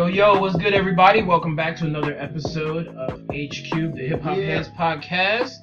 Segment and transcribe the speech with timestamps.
[0.00, 1.22] Yo, yo, what's good, everybody?
[1.22, 4.44] Welcome back to another episode of H Cube, the Hip Hop Yeah.
[4.44, 5.58] Heads podcast.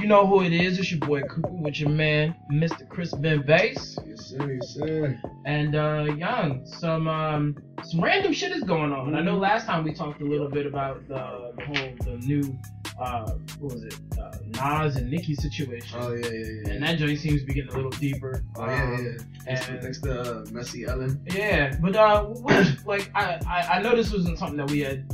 [0.00, 0.78] You know who it is.
[0.78, 2.88] It's your boy Cooper with your man, Mr.
[2.88, 3.98] Chris Ben Bass.
[4.06, 4.50] Yes, sir.
[4.50, 5.20] Yes, sir.
[5.44, 7.54] And, uh, young, some, um,
[7.84, 9.14] some random shit is going on.
[9.14, 12.58] I know last time we talked a little bit about the, the whole, the new,
[13.00, 15.98] uh, what was it, uh, Nas and Nicki situation.
[16.00, 16.70] Oh yeah, yeah, yeah.
[16.72, 18.44] and that joint seems to be getting a little deeper.
[18.56, 19.04] oh yeah, Um,
[19.46, 19.56] yeah.
[19.56, 21.20] Thanks, to, and- to uh, Messy Ellen.
[21.32, 25.04] Yeah, but uh, what, like I, I I know this wasn't something that we had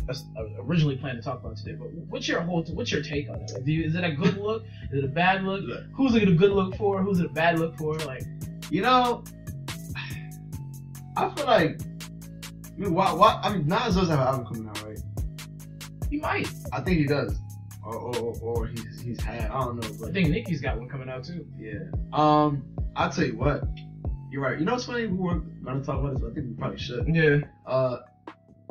[0.61, 1.73] originally planned to talk about today.
[1.79, 4.65] But what's your whole what's your take on do you, is it a good look?
[4.93, 5.63] Is it a bad look?
[5.65, 5.85] Look.
[5.95, 7.03] Who's it a good look for?
[7.03, 7.95] Who's it a bad look for?
[8.01, 8.25] Like,
[8.71, 9.23] You know,
[11.17, 11.81] I feel like.
[12.77, 13.13] I mean, why?
[13.13, 13.41] Why?
[13.43, 14.99] I mean, Nas does have an album coming out, right?
[16.11, 16.49] he might.
[16.73, 17.37] I think he does,
[17.85, 19.51] or or, or, he's he's had.
[19.51, 21.47] I don't know, But I think Nicki's got one coming out too.
[21.59, 21.85] yeah.
[22.13, 22.65] Um,
[22.97, 23.65] I'll tell you what.
[24.31, 24.59] You're right.
[24.59, 25.07] You know what's funny?
[25.07, 27.09] We weren't gonna talk about this, but I think we probably should.
[27.09, 27.39] Yeah.
[27.67, 28.01] Uh,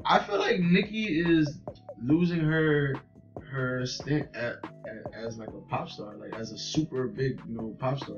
[0.06, 1.58] I feel like Nicki is
[2.02, 2.96] losing her
[3.42, 7.56] her stint at, at as like a pop star, like as a super big you
[7.58, 8.18] know pop star.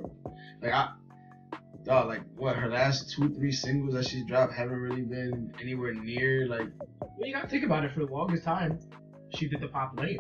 [0.62, 0.90] Like I,
[1.86, 5.94] dog, like what her last two three singles that she's dropped haven't really been anywhere
[5.94, 6.68] near like
[7.00, 7.94] Well, you gotta think about it.
[7.94, 8.80] For the longest time,
[9.34, 10.20] she did the pop lane.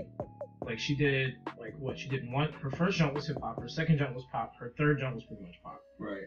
[0.61, 2.51] Like she did, like what she did one.
[2.53, 3.61] Her first jump was hip hop.
[3.61, 4.53] Her second jump was pop.
[4.59, 5.81] Her third jump was pretty much pop.
[5.99, 6.23] right.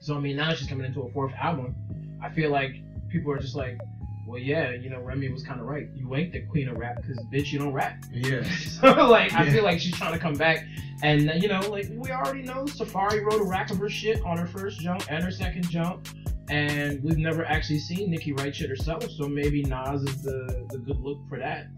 [0.00, 1.74] So I mean, now she's coming into a fourth album.
[2.22, 2.74] I feel like
[3.08, 3.78] people are just like,
[4.26, 5.86] well, yeah, you know, Remy was kind of right.
[5.94, 8.04] You ain't the queen of rap because bitch, you don't rap.
[8.12, 8.42] Yeah.
[8.58, 10.66] so like, I feel like she's trying to come back,
[11.02, 14.38] and you know, like we already know, Safaree wrote a rack of her shit on
[14.38, 16.08] her first jump and her second jump.
[16.50, 20.76] And we've never actually seen Nicki write shit herself, so maybe Nas is the, the
[20.76, 21.68] good look for that.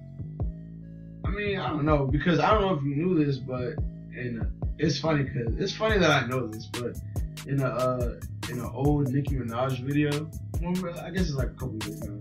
[1.37, 3.75] I mean, I don't know because I don't know if you knew this, but
[4.17, 4.45] and uh,
[4.79, 6.97] it's funny because it's funny that I know this, but
[7.47, 8.15] in a uh,
[8.49, 12.21] in an old Nicki Minaj video, remember, I guess it's like a couple years ago.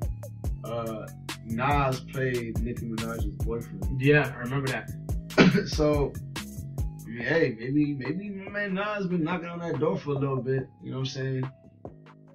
[0.66, 1.08] Uh,
[1.46, 4.02] Nas played Nicki Minaj's boyfriend.
[4.02, 4.92] Yeah, I remember that.
[5.68, 10.10] so, I mean, hey, maybe maybe my man Nas been knocking on that door for
[10.10, 10.68] a little bit.
[10.84, 11.52] You know what I'm saying?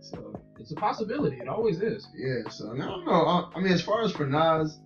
[0.00, 1.36] So It's a possibility.
[1.36, 2.08] It always is.
[2.16, 2.48] yeah.
[2.48, 3.12] So I, I don't know.
[3.12, 4.78] I, I mean, as far as for Nas,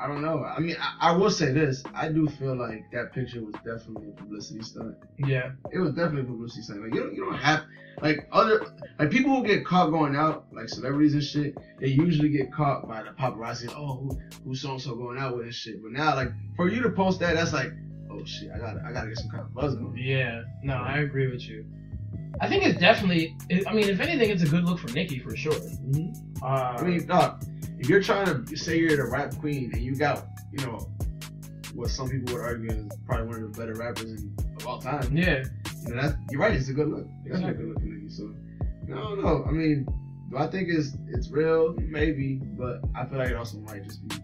[0.00, 0.44] I don't know.
[0.44, 4.08] I mean, I, I will say this: I do feel like that picture was definitely
[4.10, 4.96] a publicity stunt.
[5.18, 5.52] Yeah.
[5.72, 6.82] It was definitely a publicity stunt.
[6.82, 7.62] Like you don't, you don't have
[8.00, 8.66] like other
[8.98, 11.56] like people who get caught going out, like celebrities and shit.
[11.78, 13.72] They usually get caught by the paparazzi.
[13.76, 15.82] Oh, who who so and so going out with and shit.
[15.82, 17.70] But now, like for you to post that, that's like,
[18.10, 19.96] oh shit, I gotta I gotta get some kind of buzz going.
[19.96, 21.64] Yeah, no, I agree with you.
[22.40, 23.36] I think it's definitely.
[23.50, 25.52] it- I mean, if anything, it's a good look for Nicki for sure.
[26.42, 26.46] Uh,
[26.78, 27.44] I mean, dog,
[27.82, 30.88] if you're trying to say you're the rap queen and you got, you know,
[31.74, 34.80] what some people would argue is probably one of the better rappers in, of all
[34.80, 35.42] time, yeah,
[35.84, 37.08] you know, that's, you're right, it's a good look.
[37.24, 38.16] It's a good looking nigga.
[38.16, 38.32] So,
[38.84, 39.44] I don't know.
[39.48, 39.84] I mean,
[40.30, 41.74] do I think it's it's real?
[41.78, 44.16] Maybe, but I feel like it also might just be.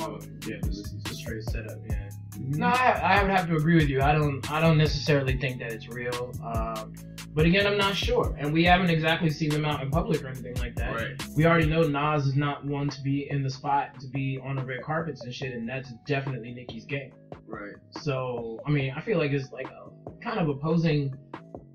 [0.00, 1.78] oh, yeah, a straight setup.
[1.88, 2.10] Yeah.
[2.32, 2.56] Mhm.
[2.56, 4.02] No, I, I would have to agree with you.
[4.02, 4.50] I don't.
[4.50, 6.32] I don't necessarily think that it's real.
[6.44, 6.92] Um,
[7.34, 10.28] but again, I'm not sure, and we haven't exactly seen them out in public or
[10.28, 10.94] anything like that.
[10.94, 11.28] Right.
[11.36, 14.56] We already know Nas is not one to be in the spot, to be on
[14.56, 17.12] the red carpets and shit, and that's definitely Nicki's game.
[17.46, 17.74] Right.
[17.90, 19.90] So I mean, I feel like it's like a
[20.22, 21.14] kind of opposing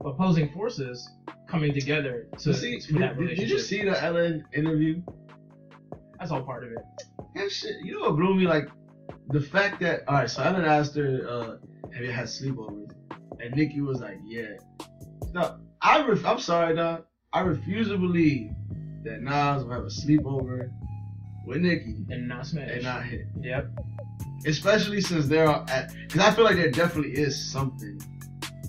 [0.04, 1.10] opposing forces
[1.48, 3.50] coming together to see, for that did, did relationship.
[3.50, 5.02] you see the Ellen interview?
[6.20, 6.80] That's all part of it.
[7.36, 7.78] That shit.
[7.84, 8.48] You know what blew me?
[8.48, 8.70] Like
[9.30, 10.30] the fact that all right.
[10.30, 12.92] So Ellen asked her, uh, "Have you had sleepovers?"
[13.40, 14.58] And Nicki was like, "Yeah."
[15.34, 17.06] No, I ref- I'm sorry, dog.
[17.34, 18.52] I refuse to believe
[19.04, 20.70] that Nas will have a sleepover
[21.46, 22.70] with Nicki And not smash.
[22.72, 23.26] and not hit.
[23.42, 23.70] Yep.
[24.46, 28.00] Especially since they're at, because I feel like there definitely is something,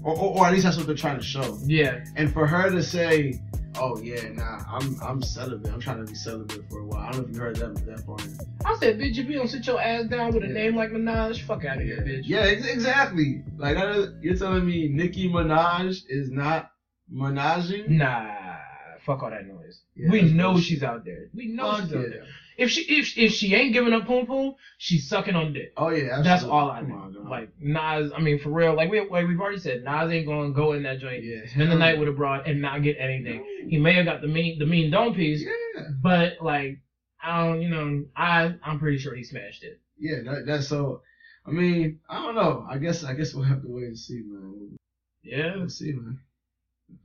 [0.03, 1.59] or, or, or at least that's what they're trying to show.
[1.65, 2.05] Yeah.
[2.17, 3.41] And for her to say,
[3.77, 5.73] "Oh yeah, nah, I'm I'm celibate.
[5.73, 7.87] I'm trying to be celibate for a while." I don't know if you heard that
[7.87, 8.23] that part.
[8.65, 10.53] I said, bitch, if you don't sit your ass down with a Yeah.
[10.53, 12.23] name like Minaj, fuck out of Yeah, here, bitch.
[12.25, 13.43] yeah, ex- exactly.
[13.57, 16.71] Like is, you're telling me Nicki Minaj is not
[17.13, 17.89] Minajing?
[17.89, 18.57] Nah.
[19.05, 19.81] Fuck all that noise.
[19.95, 21.29] Yeah, we know she's out there.
[21.35, 22.25] We know she's out there.
[22.57, 25.73] If she if if she ain't giving up poom poom, she's sucking on dick.
[25.77, 26.23] Oh yeah, absolutely.
[26.25, 27.11] That's all I know.
[27.29, 30.51] Like Nas, I mean for real, like we like we've already said, Nas ain't gonna
[30.53, 33.45] go in that joint, yeah, spend the night with a broad and not get anything.
[33.69, 36.81] He may have got the mean the mean dome piece, Yeah, but like
[37.23, 39.81] I don't, you know, I I'm pretty sure he smashed it.
[39.99, 40.17] yeah.
[40.25, 41.03] That, that's so.
[41.47, 42.67] I mean, I don't know.
[42.71, 44.77] I guess I guess we'll have to wait and see, man.
[45.23, 46.19] Yeah, We'll see, man.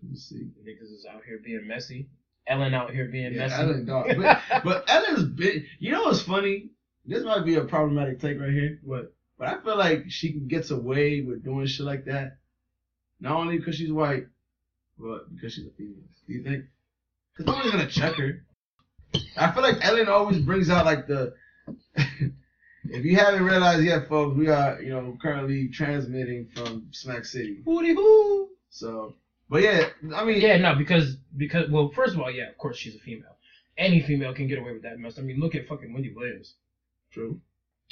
[0.03, 0.47] We'll see.
[0.63, 2.07] niggas is out here being messy.
[2.49, 3.61] Ellen out here being Yeah, messy.
[3.61, 4.07] Ellen, dog.
[4.17, 5.65] But, but Ellen's big.
[5.79, 6.69] You know what's funny?
[7.05, 8.79] This might be a problematic take right here.
[8.83, 9.13] what?
[9.37, 12.37] But I feel like she gets away with doing shit like that,
[13.21, 14.25] not only because she's white,
[14.97, 16.03] but because she's a female.
[16.27, 16.65] Do you think?
[17.37, 18.43] Because no one's gonna check her.
[19.37, 21.33] I feel like Ellen always brings out like the.
[21.95, 27.61] if you haven't realized yet, folks, we are you know currently transmitting from Smack City.
[27.65, 28.49] Hooty hoo.
[28.69, 29.15] So,
[29.49, 32.77] but yeah, I mean, Yeah, no, because because well, first of all, yeah, of course
[32.77, 33.35] she's a female.
[33.77, 35.17] Any female can get away with that mess.
[35.17, 36.55] I mean, look at fucking Wendy Williams.
[37.11, 37.39] true.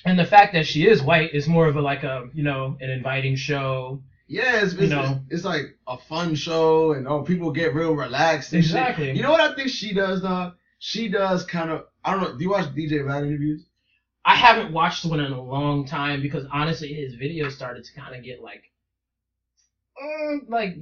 [0.06, 2.78] And the fact that she is white is more of a like a you know
[2.80, 4.04] an inviting show.
[4.28, 5.22] Yeah, it's, You it's, know.
[5.30, 8.52] it's like a fun show, and oh, people get real relaxed.
[8.52, 8.60] Shit.
[8.60, 9.12] Exactly.
[9.14, 10.56] You know what I think she does, dog?
[10.80, 11.86] She does kind of.
[12.04, 12.38] I don't know.
[12.38, 13.66] Do you watch DJ Vlad interviews?
[14.26, 18.14] I haven't watched one in a long time because honestly, his videos started to kind
[18.14, 18.64] of get like,
[20.04, 20.76] mm, like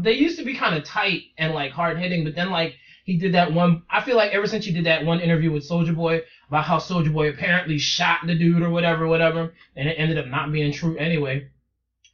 [0.00, 2.74] they used to be kind of tight and like hard hitting, but then like
[3.04, 3.82] he did that one.
[3.90, 6.78] I feel like ever since he did that one interview with Soulja Boy about how
[6.78, 10.72] Soulja Boy apparently shot the dude or whatever, whatever, and it ended up not being
[10.72, 11.48] true anyway.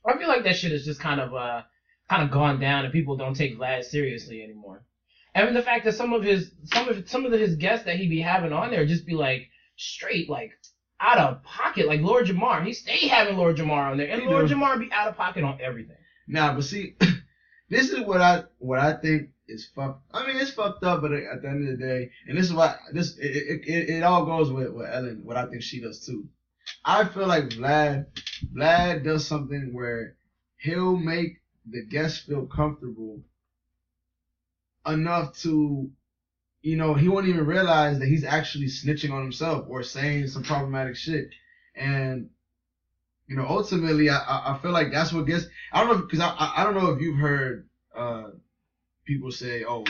[0.06, 1.62] I feel like that shit is just kind of uh
[2.08, 4.82] kind of gone down and people don't take Vlad seriously anymore.
[5.34, 8.08] And the fact that some of his some of some of his guests that he
[8.08, 10.52] be having on there just be like straight like
[11.00, 12.64] out of pocket, like Lord Jamar.
[12.64, 14.48] He stay having Lord Jamar on there, and Lord.
[14.48, 15.96] Jamar be out of pocket on everything.
[16.26, 16.94] Nah, but see,
[17.68, 20.02] this is what I what I think is fucked.
[20.12, 22.52] I mean, it's fucked up, but at the end of the day, and this is
[22.52, 25.20] why this it it, it, all goes with with Ellen.
[25.24, 26.28] What I think she does too.
[26.84, 28.06] I feel like Vlad
[28.54, 30.14] Vlad does something where
[30.58, 33.20] he'll make the guests feel comfortable
[34.86, 35.90] enough to.
[36.60, 40.42] You know, he won't even realize that he's actually snitching on himself or saying some
[40.42, 41.30] problematic shit.
[41.76, 42.30] And
[43.28, 45.46] you know, ultimately, I, I feel like that's what gets.
[45.72, 48.24] I don't know because I, I I don't know if you've heard uh
[49.06, 49.84] people say, oh,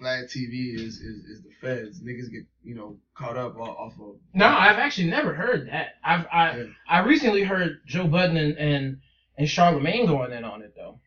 [0.00, 2.00] Vlad TV is, is is the feds.
[2.00, 4.16] Niggas get you know caught up off, off of.
[4.34, 5.94] No, I've actually never heard that.
[6.04, 6.64] I've I Yeah.
[6.88, 8.98] I recently heard Joe Budden and and,
[9.38, 11.00] and Charlemagne going in on it though,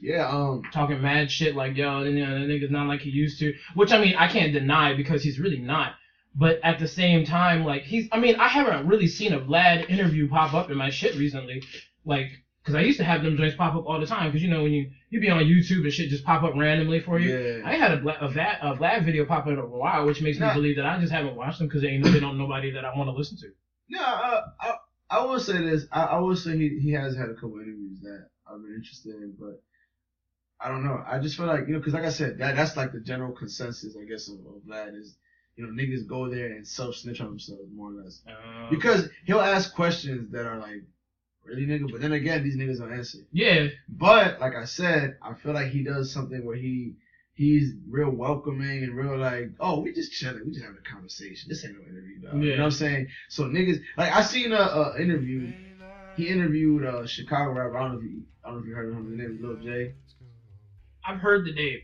[0.00, 0.28] Yeah.
[0.28, 0.62] Um.
[0.72, 3.54] talking mad shit like yo, you know, the nigga's not like he used to.
[3.74, 5.94] Which I mean, I can't deny because he's really not.
[6.34, 9.90] But at the same time, like he's, I mean, I haven't really seen a Vlad
[9.90, 11.62] interview pop up in my shit recently,
[12.06, 12.28] like,
[12.64, 14.62] cause I used to have them joints pop up all the time, cause you know
[14.62, 17.36] when you you be on YouTube and shit just pop up randomly for you.
[17.36, 17.68] Yeah.
[17.68, 20.22] I had a, Vla- a, Va- a Vlad video pop up in a while, which
[20.22, 22.70] makes me believe that I just haven't watched them because they ain't they don't nobody
[22.70, 23.48] that I want to listen to.
[23.88, 24.00] Yeah.
[24.00, 24.74] Uh, I
[25.10, 25.84] I will say this.
[25.92, 29.16] I, I will say he he has had a couple interviews that I've been interested
[29.16, 29.60] in, but.
[30.64, 31.02] I don't know.
[31.04, 33.32] I just feel like you know, because like I said, that that's like the general
[33.32, 35.16] consensus, I guess, of, of Vlad is,
[35.56, 38.20] you know, niggas go there and self snitch on themselves more or less.
[38.26, 40.82] Um, Because he'll ask questions that are like,
[41.44, 41.90] really nigga?
[41.90, 43.18] But then again, these niggas don't answer.
[43.32, 46.94] yeah, But like I said, I feel like he does something where he
[47.34, 51.48] he's real welcoming and real like, oh, we just chilling, we just having a conversation.
[51.48, 52.34] This ain't no interview, dog.
[52.40, 52.56] You Yeah.
[52.56, 53.08] know what I'm saying?
[53.28, 55.52] So niggas, like I seen a, a interview.
[56.14, 57.78] He interviewed a Chicago rapper.
[57.78, 59.10] I don't know if you, I don't know if you heard of him.
[59.10, 59.94] His name is Lil J.
[61.06, 61.80] I've heard the name.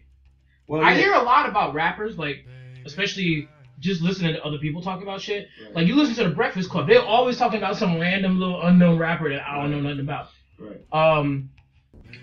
[0.66, 0.98] Well, I yeah.
[0.98, 2.44] hear a lot about rappers, like
[2.84, 5.48] especially just listening to other people talk about shit.
[5.64, 5.74] Right.
[5.76, 8.98] Like you listen to the Breakfast Club, they're always talking about some random little unknown
[8.98, 10.28] rapper that I don't know nothing about.
[10.58, 10.80] right.
[10.92, 11.50] Um,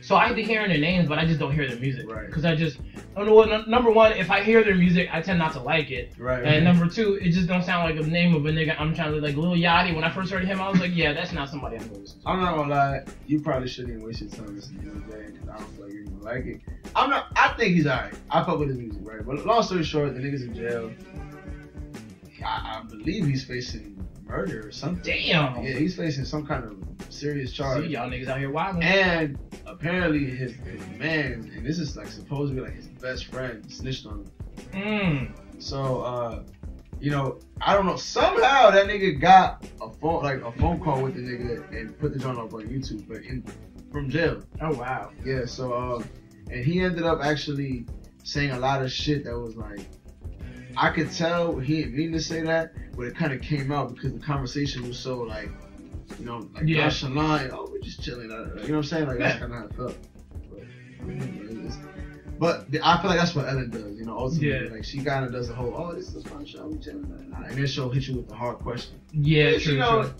[0.02, 2.10] so I be hearing their names, but I just don't hear their music.
[2.10, 2.26] Right.
[2.28, 2.80] Because I just,
[3.16, 3.52] I don't know what.
[3.52, 6.14] n- Number one, if I hear their music, I tend not to like it.
[6.18, 6.44] Right.
[6.44, 9.14] And number two, it just don't sound like the name of a nigga I'm trying
[9.14, 9.96] to like Lil Yachty.
[9.96, 12.20] When I first heard him, I was like, yeah, that's not somebody I'm gonna listen
[12.22, 12.28] to.
[12.30, 15.50] I'm not gonna lie, you probably shouldn't even waste your time listening to Lil because
[15.50, 16.62] I don't feel like you're gonna like it.
[16.96, 17.28] I'm not.
[17.36, 18.14] I think he's alright.
[18.32, 19.26] I fuck with his music, right?
[19.26, 20.92] But long story short, the nigga's in jail.
[22.46, 25.04] I, I believe he's facing murder or something.
[25.04, 25.64] Damn.
[25.64, 27.84] Yeah, he's facing some kind of serious charge.
[27.86, 28.84] See, y'all niggas out here wilding.
[28.84, 33.26] And apparently his, his man, and this is like supposed to be like his best
[33.26, 34.32] friend, snitched on him.
[34.74, 35.62] Mm.
[35.62, 36.44] So, uh,
[37.00, 37.98] you know, I don't know.
[37.98, 42.14] Somehow that nigga got a phone, like a phone call with the nigga, and put
[42.14, 43.44] the joint up on YouTube, but in
[43.92, 44.42] from jail.
[44.62, 45.12] Oh wow.
[45.24, 45.46] Yeah.
[45.46, 46.06] So, um,
[46.50, 47.86] and he ended up actually
[48.24, 49.88] saying a lot of shit that was like,
[50.78, 53.94] I could tell he didn't mean to say that, but it kind of came out
[53.96, 55.50] because the conversation was so like,
[56.20, 56.84] you know, like Yeah.
[56.84, 57.52] nonchalant.
[57.54, 58.32] Oh, we're just chilling.
[58.32, 59.08] uh, You know what I'm saying?
[59.08, 59.98] Like that's kind of how it felt.
[62.38, 63.98] But, but I feel like that's what Ellen does.
[63.98, 64.72] You know, ultimately, Yeah.
[64.74, 67.34] like she kind of does the whole, oh, this is a fun show, we chilling,
[67.48, 68.96] and then she'll hit you with the hard question.
[69.14, 70.12] Yeah, Which, true, you know, true.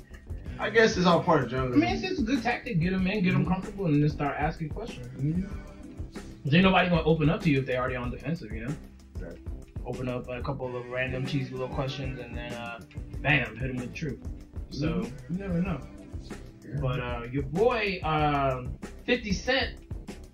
[0.58, 1.82] I guess it's all part of journalism.
[1.84, 2.80] I mean, it's just a good tactic.
[2.80, 5.08] Get them in, get them comfortable, and then start asking questions.
[5.22, 5.50] Mhm.
[6.44, 8.74] Cause ain't nobody gonna open up to you if they already on defensive, you know.
[9.20, 9.38] Right.
[9.86, 12.80] Open up a couple of random cheesy little questions, and then uh,
[13.22, 14.20] bam, hit them with the truth.
[14.72, 15.80] So you never know.
[16.82, 19.70] But uh, your boy, um, 50 Cent,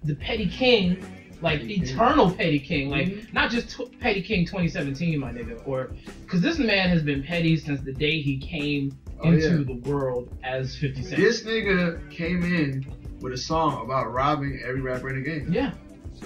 [0.03, 1.03] the Petty King,
[1.41, 1.84] like Petty King.
[1.84, 3.34] eternal Petty King, like Mhm.
[3.34, 5.91] not just t- Petty King 2017, my nigga, or
[6.22, 9.63] because this man has been petty since the day he came Oh, into yeah.
[9.65, 11.17] the world as 50 Cent.
[11.22, 12.86] This nigga came in
[13.20, 15.51] with a song about robbing every rapper in the game.
[15.51, 15.74] Yeah,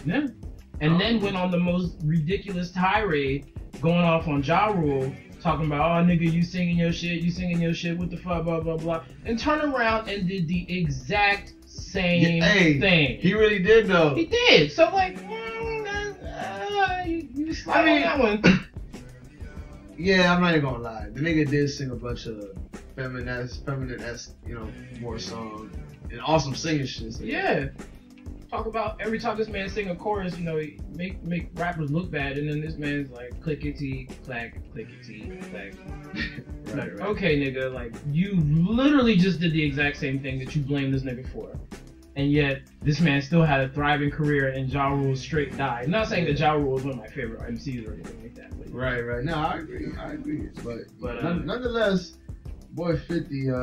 [0.06, 0.28] yeah.
[0.82, 0.98] And Oh.
[0.98, 3.46] then went on the most ridiculous tirade,
[3.82, 7.62] going off on Ja Rule, talking about, oh nigga, you singing your shit, you singing
[7.62, 11.54] your shit, what the fuck, blah blah blah, and turn around and did the exact
[11.66, 13.20] same Yeah, hey, thing.
[13.20, 14.16] He really did though.
[14.16, 14.72] He did.
[14.72, 18.66] So like, mm, uh, you, you slide I mean- on that one.
[19.98, 21.08] Yeah, I'm not even gonna lie.
[21.14, 22.44] The nigga did sing a bunch of
[22.98, 24.68] feminine, feminine, you know,
[25.00, 25.74] more songs
[26.12, 27.14] and awesome singing shit.
[27.14, 27.68] So Yeah.
[28.56, 31.92] Talk about every time this man sing a chorus, you know, he make make rappers
[31.92, 35.74] look bad, and then this man's like clickety clack, clickety clack.
[35.74, 37.02] right, Like, right.
[37.10, 41.02] okay, nigga, like you literally just did the exact same thing that you blame this
[41.02, 41.52] nigga for,
[42.16, 45.84] and yet this man still had a thriving career, and Ja Rule straight died.
[45.84, 48.36] I'm not saying that Ja Rule is one of my favorite MCs or anything like
[48.36, 49.22] that, but Right, right.
[49.26, 49.88] No, I agree.
[50.00, 50.48] I agree.
[50.64, 52.14] But, But, uh, nonetheless,
[52.76, 53.56] boy 50, uh,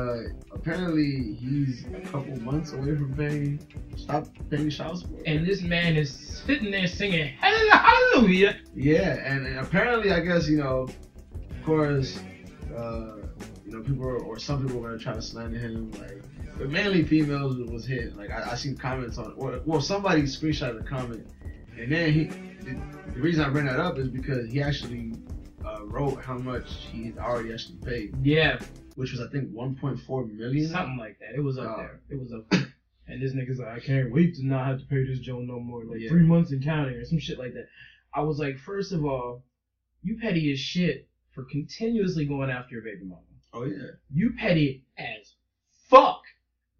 [0.53, 3.59] apparently he's a couple months away from paying,
[3.95, 5.21] stop paying child support.
[5.27, 8.57] and this man is sitting there singing hallelujah.
[8.75, 12.19] yeah, and, and apparently, I guess, you know, of course,
[12.75, 13.17] uh,
[13.63, 16.23] you know, people are, or some people were gonna try to slander him, like,
[16.57, 18.17] but mainly females was hit.
[18.17, 21.27] Like, I, I seen comments on, or, well, somebody screenshotted a comment,
[21.77, 22.23] and then he,
[22.65, 22.81] the,
[23.13, 25.13] the reason I bring that up is because he actually
[25.63, 28.15] uh, wrote how much he already actually paid.
[28.25, 28.59] Yeah,
[28.95, 30.67] which was I think 1.4 million.
[30.67, 31.35] something like that.
[31.35, 31.77] It was up Oh.
[31.77, 31.99] there.
[32.09, 32.73] It was up there.
[33.07, 35.59] And this nigga's like, I can't wait to not have to pay this Joe no
[35.59, 35.83] more.
[35.83, 36.09] Like Yeah.
[36.09, 37.67] three months and counting or some shit like that.
[38.13, 39.43] I was like, first of all,
[40.03, 43.21] you petty as shit for continuously going after your baby mama.
[43.53, 43.91] Oh yeah.
[44.11, 45.33] You petty as
[45.89, 46.21] fuck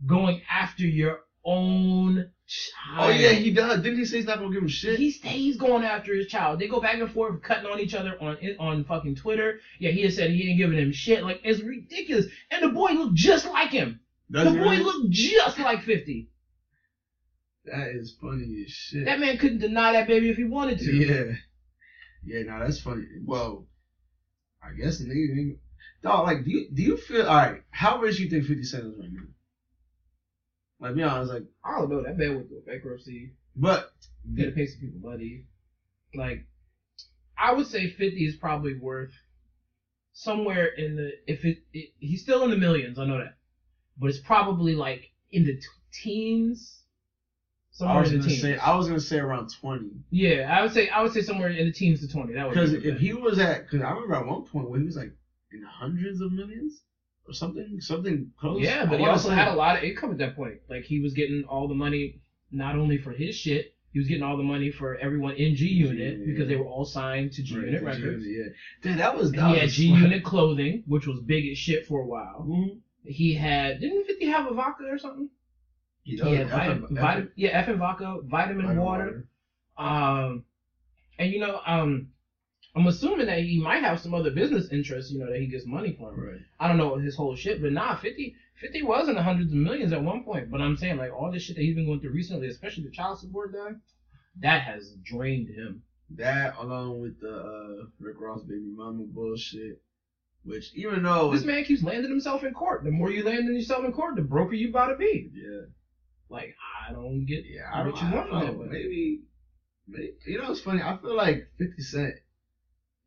[0.05, 2.97] going after your own child.
[2.97, 3.81] Oh yeah, he does.
[3.81, 4.97] Didn't he say he's not gonna give him shit?
[4.97, 6.59] He stays going after his child.
[6.59, 9.59] They go back and forth, cutting on each other on on fucking Twitter.
[9.79, 11.23] Yeah, he has said he ain't giving him shit.
[11.23, 12.27] Like it's ridiculous.
[12.51, 13.99] And the boy looked just like him.
[14.31, 14.83] Does the he boy really?
[14.83, 16.29] looked just like 50.
[17.65, 19.05] That is funny as shit.
[19.05, 20.91] That man couldn't deny that baby if he wanted to.
[20.91, 21.35] yeah.
[22.25, 23.05] Yeah, no, that's funny.
[23.25, 23.67] Well,
[24.61, 25.35] I guess the nigga.
[25.35, 25.57] nigga
[26.03, 27.61] dog, like, do you do you feel all right?
[27.71, 29.21] How rich you think Fifty Cent is right now?
[30.83, 32.01] Like, be honest, like, I don't know.
[32.03, 33.31] That man went through a bankruptcy.
[33.55, 33.89] but
[34.37, 35.45] had to pay some people money.
[36.13, 36.45] Like,
[37.37, 39.11] I would say 50 is probably worth
[40.11, 42.99] somewhere in the if it, it he's still in the millions.
[42.99, 43.37] I know that,
[43.97, 45.61] but it's probably like in the t-
[45.93, 46.81] teens.
[47.81, 48.41] I was in gonna teens.
[48.41, 51.47] say I was gonna say around twenty yeah, I would say I would say somewhere
[51.47, 52.33] in the teens to 20.
[52.33, 54.81] That would because be if he was at because I remember at one point when
[54.81, 55.11] he was like
[55.53, 56.81] in the hundreds of millions
[57.31, 58.61] something something close.
[58.61, 60.55] Yeah, but he also had a lot of income at that point.
[60.69, 64.23] Like he was getting all the money not only for his shit, he was getting
[64.23, 66.25] all the money for everyone in G Unit Yeah.
[66.25, 68.25] because they were all signed to G Unit Right, Records.
[68.27, 68.43] Yeah,
[68.81, 72.01] dude, that was that he had G Unit clothing, which was big as shit for
[72.01, 72.45] a while.
[72.47, 72.79] Mhm.
[73.05, 75.29] He had didn't Fifty have a vodka or something?
[76.03, 79.27] He He had vitamin, F- vitamin, yeah, F and vodka, vitamin, vitamin water.
[79.77, 80.43] Um,
[81.17, 82.09] and you know, um,
[82.75, 85.65] I'm assuming that he might have some other business interests, you know, that he gets
[85.65, 86.19] money from.
[86.19, 86.41] Right.
[86.59, 89.57] I don't know his whole shit, but nah, 50, 50 was in the hundreds of
[89.57, 90.49] millions at one point.
[90.49, 92.89] But I'm saying like all this shit that he's been going through recently, especially the
[92.91, 93.75] child support guy,
[94.41, 95.83] that has drained him.
[96.15, 99.81] That along with the uh, Rick Ross baby mama bullshit,
[100.43, 102.83] which even though This man keeps landing himself in court.
[102.83, 105.29] The more you land yourself in court, the broker you about to be.
[105.33, 105.61] yeah,
[106.29, 106.55] Like
[106.87, 108.57] I don't get yeah, I don't, what you I want from that.
[108.57, 109.21] But maybe,
[109.87, 110.81] maybe, you know, it's funny.
[110.81, 112.15] I feel like Fifty Cent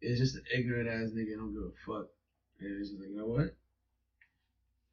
[0.06, 1.36] is just an ignorant ass nigga.
[1.36, 2.06] Don't give a fuck,
[2.60, 3.54] and it's just like, you know what?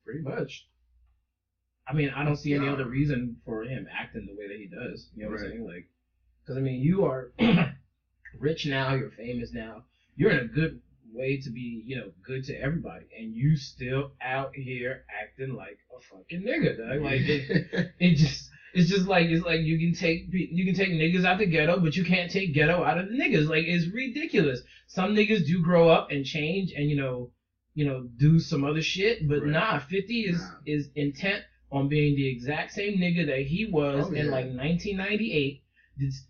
[0.06, 0.68] pretty much.
[1.88, 4.66] I mean, I don't see any other reason for him acting the way that he
[4.68, 5.08] does.
[5.16, 5.46] You know what Right.
[5.46, 5.66] I'm saying?
[5.66, 5.88] Like,
[6.44, 7.32] because I mean, you are
[8.40, 9.84] rich now, you're famous now,
[10.16, 10.80] you're in a good
[11.14, 15.78] way to be, you know, good to everybody, and you still out here acting like
[15.96, 17.02] a fucking nigga, dog.
[17.02, 18.50] Like, it, it just.
[18.74, 21.80] It's just like it's like you can take you can take niggas out the ghetto,
[21.80, 23.48] but you can't take ghetto out of the niggas.
[23.48, 24.62] Like it's ridiculous.
[24.88, 27.30] Some niggas do grow up and change, and you know,
[27.76, 29.28] you know, do some other shit.
[29.28, 29.52] But Right.
[29.52, 30.58] nah, Fifty is Nah.
[30.66, 35.62] is intent on being the exact same nigga that he was Oh, in like 1998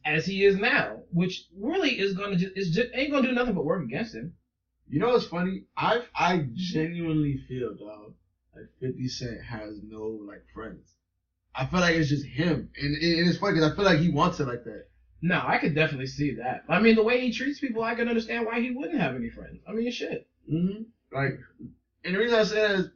[0.06, 3.54] as he is now, which really is gonna just is just ain't gonna do nothing
[3.54, 4.34] but work against him.
[4.90, 5.64] You know what's funny?
[5.78, 8.14] I I genuinely feel, dog,
[8.54, 10.93] like Fifty Cent has no like friends.
[11.56, 14.10] I feel like it's just him, and, and it's funny because I feel like he
[14.10, 14.86] wants it like that.
[15.22, 16.64] No, I could definitely see that.
[16.68, 19.30] I mean, the way he treats people, I can understand why he wouldn't have any
[19.30, 19.60] friends.
[19.68, 20.28] I mean, shit.
[20.52, 20.84] Mm-hmm.
[21.16, 21.40] Like,
[22.04, 22.90] and the reason I say that is,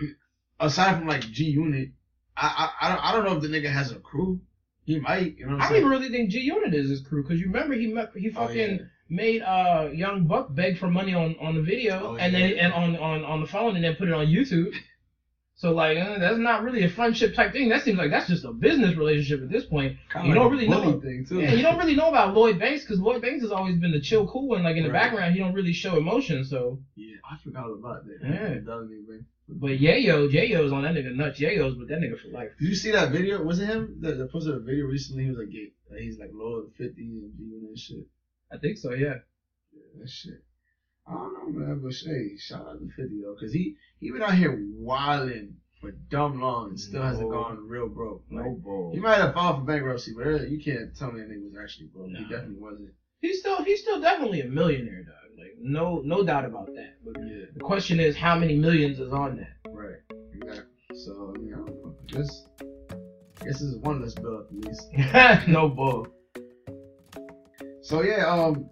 [0.60, 1.90] aside from like G Unit,
[2.36, 4.40] I, I I don't I don't know if the nigga has a crew.
[4.84, 5.54] He might, you know.
[5.56, 7.88] What I don't even really think G Unit is his crew because you remember he
[7.88, 8.84] met, he Oh, fucking yeah.
[9.08, 12.72] made uh Young Buck beg for money on on the video Oh, and then and
[12.72, 14.72] on on on the phone and then put it on YouTube.
[15.58, 17.70] So like uh, that's not really a friendship type thing.
[17.70, 19.96] That seems like that's just a business relationship at this point.
[20.12, 21.00] Kinda You like don't really know.
[21.00, 21.40] thing too.
[21.40, 24.00] Yeah, you don't really know about Lloyd Banks because Lloyd Banks has always been the
[24.00, 24.62] chill, cool one.
[24.64, 25.04] Like in the Right.
[25.04, 26.44] background, he don't really show emotion.
[26.44, 28.18] So, Yeah, I forgot about that.
[28.22, 28.28] Yeah.
[28.60, 29.26] Man.
[29.48, 31.40] but Yayo, Yayo's on that nigga nuts.
[31.40, 32.50] Yayo's with that nigga for life.
[32.60, 33.42] Did you see that video?
[33.42, 35.22] Was it him that, that posted a video recently?
[35.24, 38.06] He was like, gay, he's like lower than fifty and doing that shit.
[38.52, 38.92] I think so.
[38.92, 39.14] Yeah.
[39.72, 40.42] Yeah, that shit.
[41.08, 44.22] I don't know, man, but hey, shout out to Fifty though, cause he he been
[44.22, 48.24] out here wilding for dumb long and still hasn't gone real broke.
[48.30, 48.90] Like, No bull.
[48.94, 51.54] he might have filed for bankruptcy, but uh, you can't tell me that nigga was
[51.62, 52.08] actually broke.
[52.08, 52.88] He definitely wasn't.
[53.20, 55.14] He's still he's still definitely a millionaire, dog.
[55.38, 56.94] Like no no doubt about that.
[57.04, 59.70] But Yeah, the question is, how many millions is on that?
[59.70, 59.96] right.
[60.34, 60.64] Exactly.
[60.94, 61.94] So I mean, I don't know.
[62.08, 62.46] This,
[63.42, 65.48] this is one less bill at least.
[65.48, 66.06] no bull.
[67.82, 68.68] So yeah, um,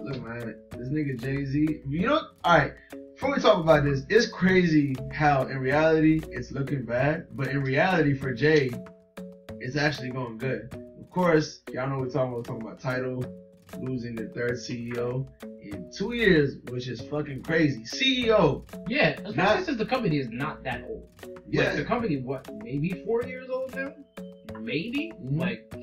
[0.00, 1.80] look, man, this nigga Jay Z.
[1.88, 2.72] You know, all right.
[3.14, 7.62] Before we talk about this, it's crazy how in reality it's looking bad, but in
[7.62, 8.70] reality for Jay,
[9.60, 10.72] it's actually going good.
[11.00, 12.36] Of course, y'all know we're talking about.
[12.36, 13.24] We're talking about Tidal
[13.80, 15.26] losing the third CEO
[15.60, 17.82] in two years, which is fucking crazy.
[17.84, 21.08] CEO, Yeah, especially Not- since the company is not that old.
[21.48, 23.92] yeah, Like, the company, what, maybe four years old now?
[24.60, 25.12] Maybe?
[25.22, 25.38] Mhm.
[25.40, 25.74] Like,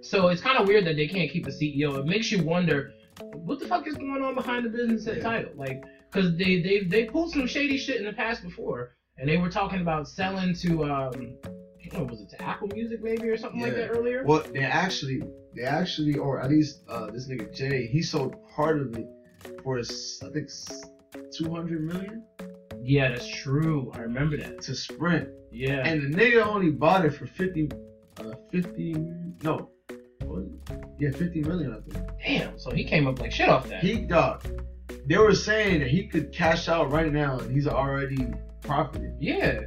[0.00, 1.98] so it's kind of weird that they can't keep a CEO.
[1.98, 2.92] It makes you wonder,
[3.34, 5.22] what the fuck is going on behind the business at Yeah.
[5.22, 5.52] Tidal?
[5.56, 9.36] Like, because they, they, they pulled some shady shit in the past before, and they
[9.36, 13.28] were talking about selling to, um, I don't know, was it to Apple Music maybe
[13.28, 14.24] or something like that earlier?
[14.24, 15.22] Well, they actually,
[15.54, 19.06] they actually, or at least uh, this nigga Jay, he sold part of it
[19.62, 19.82] for I
[20.32, 20.48] think
[21.36, 22.24] two hundred million
[22.82, 23.90] Yeah, that's true.
[23.94, 24.60] I remember that.
[24.62, 25.82] to Sprint, Yeah.
[25.86, 27.68] and the nigga only bought it for fifty,
[28.18, 28.94] uh, fifty,
[29.42, 29.70] no,
[30.30, 32.06] what yeah, fifty million I think.
[32.24, 33.82] Damn, so he came up like shit off that.
[33.82, 34.44] He dog,
[35.06, 38.26] they were saying that he could cash out right now, and he's already
[38.62, 39.14] profited.
[39.18, 39.62] yeah.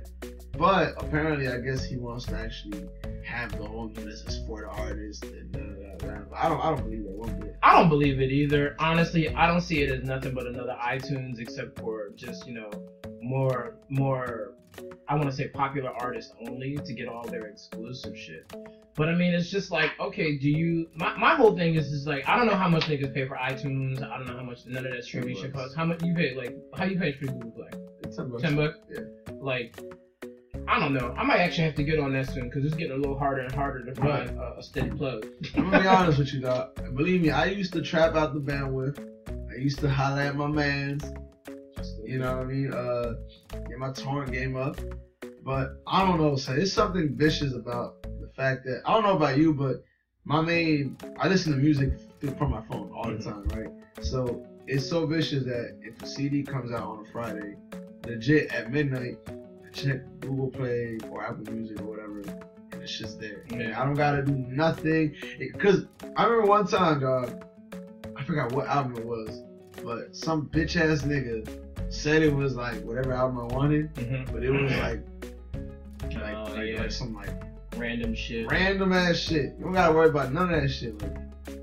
[0.55, 2.87] But apparently, I guess he wants to actually
[3.25, 6.35] have the whole business for the artist, and da, da, da, da.
[6.35, 7.55] I don't, I don't believe that one bit.
[7.63, 8.75] I don't believe it either.
[8.77, 12.69] Honestly, I don't see it as nothing but another iTunes, except for just you know
[13.21, 14.53] more more.
[15.07, 18.51] I want to say popular artists only to get all their exclusive shit.
[18.95, 20.87] But I mean, it's just like, okay, do you?
[20.95, 23.35] My, my whole thing is just like, I don't know how much niggas pay for
[23.35, 24.03] iTunes.
[24.03, 25.75] I don't know how much none of that streaming shit costs.
[25.75, 26.35] How much you pay?
[26.35, 27.69] Like, how you pay for Google Play?
[28.03, 28.43] It's ten bucks.
[28.43, 28.77] Ten bucks.
[28.91, 28.99] Yeah.
[29.33, 29.79] Like,
[30.67, 31.13] I don't know.
[31.17, 33.41] I might actually have to get on that soon because it's getting a little harder
[33.41, 35.25] and harder to find a, a steady plug.
[35.55, 36.75] I'm gonna be honest with you, dog.
[36.95, 38.99] Believe me, I used to trap out the bandwidth.
[39.51, 41.03] I used to holler at my mans.
[42.13, 42.71] You know what I mean?
[42.71, 43.13] Uh,
[43.67, 44.79] get my torrent game up.
[45.43, 49.15] But I don't know, so it's something vicious about the fact that I don't know
[49.15, 49.83] about you, but
[50.23, 51.93] my main I listen to music
[52.37, 53.71] from my phone all the time, right?
[54.03, 57.55] So it's so vicious that if a CD comes out on a Friday,
[58.05, 63.19] legit at midnight, I check Google Play or Apple Music or whatever, and it's just
[63.19, 63.43] there.
[63.49, 63.81] Yeah.
[63.81, 65.15] I don't gotta do nothing.
[65.39, 67.43] Because I remember one time, dog,
[68.15, 69.41] I forgot what album it was,
[69.83, 71.62] but some bitch ass nigga
[71.93, 74.33] said it was like whatever album I wanted, Mm-hmm.
[74.33, 75.01] but it was like
[76.15, 76.81] like, Oh, like, yeah.
[76.81, 77.29] like some like
[77.77, 78.49] Random shit.
[78.51, 79.55] random ass shit.
[79.57, 81.01] You don't gotta worry about none of that shit.
[81.01, 81.15] Like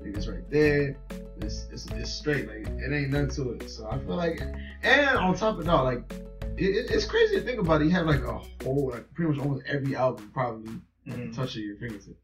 [0.03, 0.97] niggas right there.
[1.41, 2.47] It's, it's, it's straight.
[2.47, 3.69] Like it ain't nothing to it.
[3.69, 4.41] So I feel like,
[4.83, 6.03] and on top of that, like
[6.57, 7.85] it, it- it's crazy to think about it.
[7.85, 10.71] You have like a whole, like pretty much almost every album probably
[11.07, 11.33] Mhm.
[11.35, 12.15] touch of your fingertip.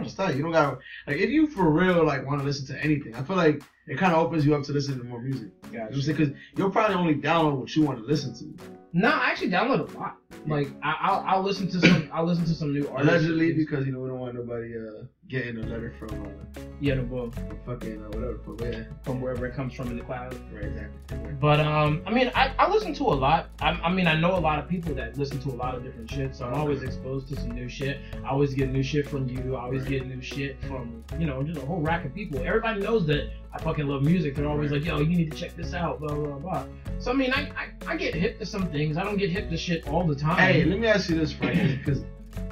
[0.00, 2.82] Just that you don't gotta like if you for real like want to listen to
[2.82, 3.14] anything.
[3.14, 5.50] I feel like it kind of opens you up to listen to more music.
[5.70, 6.16] You know what I'm saying?
[6.16, 8.64] Because you'll probably only download what you want to listen to.
[8.94, 10.16] No, I actually download a lot.
[10.46, 12.08] Like I, I'll, I'll listen to some.
[12.12, 13.08] I'll listen to some new artists.
[13.12, 16.96] Allegedly, because you know we don't want nobody uh getting a letter from uh yeah,
[16.96, 18.34] the book from fucking uh, whatever.
[18.44, 20.34] But yeah, from wherever it comes from in the cloud.
[20.52, 21.32] right, exactly.
[21.40, 23.50] But um, I mean, I, I listen to a lot.
[23.60, 25.84] I, I mean, I know a lot of people that listen to a lot of
[25.84, 26.34] different shit.
[26.34, 27.98] So I'm always exposed to some new shit.
[28.24, 29.54] I always get new shit from you.
[29.56, 29.90] I always Right.
[29.90, 32.40] get new shit from you know just a whole rack of people.
[32.44, 34.34] Everybody knows that I fucking love music.
[34.34, 34.80] They're always Right.
[34.80, 36.00] like, yo, you need to check this out.
[36.00, 36.64] Blah blah blah.
[36.98, 38.96] So I mean, I, I I get hip to some things.
[38.96, 40.21] I don't get hip to shit all the time.
[40.22, 42.04] Hey, let me ask you this, Frank, because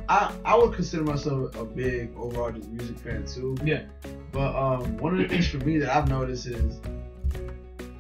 [0.09, 3.56] I I would consider myself a big overall just music fan too.
[3.64, 3.83] Yeah.
[4.33, 6.80] But um, one of the things for me that I've noticed is,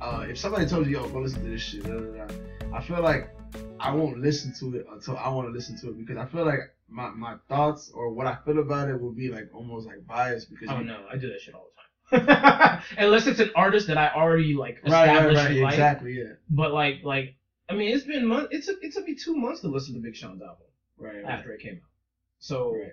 [0.00, 2.80] uh, if somebody told you, "Yo, go listen to this shit," da, da, da, I
[2.82, 3.30] feel like
[3.78, 6.44] I won't listen to it until I want to listen to it because I feel
[6.44, 10.06] like my, my thoughts or what I feel about it will be like almost like
[10.06, 11.68] biased because Oh you- no, I do that shit all
[12.10, 12.82] the time.
[12.98, 15.72] Unless it's an artist that I already like right, right, established right, like.
[15.74, 17.36] exactly, yeah, But like like
[17.70, 20.00] I mean it's been month it took it took me two months to listen to
[20.00, 20.66] Big Sean's album
[20.98, 21.24] right, right.
[21.24, 21.90] after it came out.
[22.38, 22.92] So Right.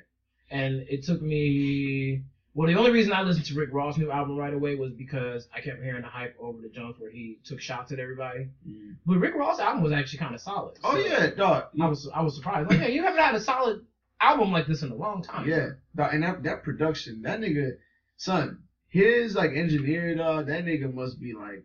[0.52, 4.36] and it took me Well, the only reason I listened to Rick Ross' new album
[4.36, 7.62] right away was because I kept hearing the hype over the Jones where he took
[7.62, 8.50] shots at everybody.
[8.68, 8.94] Mm-hmm.
[9.06, 10.78] But Rick Ross' album was actually kind of solid.
[10.84, 11.66] Oh yeah, dog.
[11.80, 12.70] I was I was surprised.
[12.70, 13.86] Like, yeah, you haven't had a solid
[14.20, 15.48] album like this in a long time.
[15.48, 17.78] Yeah, dog, and that that production, that nigga,
[18.16, 20.48] son, his like engineer, dog.
[20.48, 21.63] That nigga must be like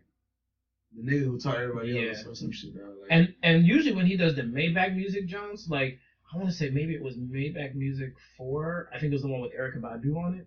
[0.95, 2.09] the nigga who taught everybody Yeah.
[2.09, 2.83] else or some shit, dog.
[3.01, 5.97] Like, And and usually when he does the Maybach music, Jones, like
[6.31, 8.87] I want to say maybe it was Maybach Music Four.
[8.91, 10.45] I think it was the one with Erykah Badu on it.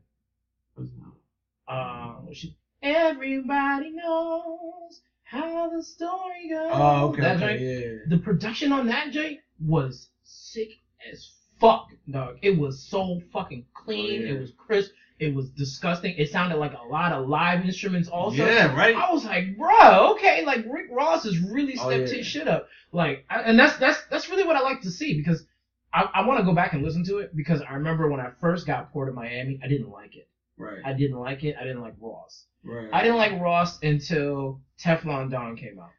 [1.68, 6.70] Uh, she, everybody knows how the story goes.
[6.72, 7.96] oh, okay, That okay, joint- yeah.
[8.08, 10.68] The production on that joint was sick
[11.10, 12.38] as fuck, dog.
[12.42, 14.22] It was so fucking clean.
[14.22, 14.32] Oh, yeah.
[14.34, 14.90] It was crisp.
[15.18, 16.14] It was disgusting.
[16.18, 18.36] It sounded like a lot of live instruments also.
[18.44, 18.94] yeah, right.
[18.94, 22.16] I was like, bro, okay, like Rick Ross has really Oh, stepped yeah.
[22.18, 22.68] his shit up.
[22.92, 25.44] Like, I, and that's that's that's really what I like to see because
[25.92, 28.30] I, I want to go back and listen to it because I remember when I
[28.40, 30.28] first got Port of Miami, I didn't like it.
[30.58, 31.56] Right, I didn't like it.
[31.60, 32.44] I didn't like Ross.
[32.64, 32.88] right.
[32.92, 35.90] I didn't like Ross until Teflon Don came out.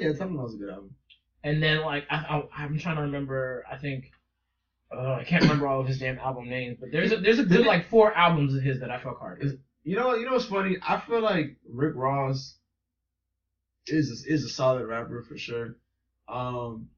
[0.00, 0.94] Yeah, tell me was a good album.
[1.42, 2.16] And then like I,
[2.56, 3.64] I I'm trying to remember.
[3.70, 4.10] I think
[4.96, 7.44] uh, I can't remember all of his damn album names, but there's a there's a
[7.44, 9.42] good like four albums of his that I felt hard.
[9.42, 9.58] with.
[9.82, 10.78] You know, you know what's funny?
[10.86, 12.56] I feel like Rick Ross
[13.86, 15.76] is a, is a solid rapper for sure.
[16.28, 16.88] Um,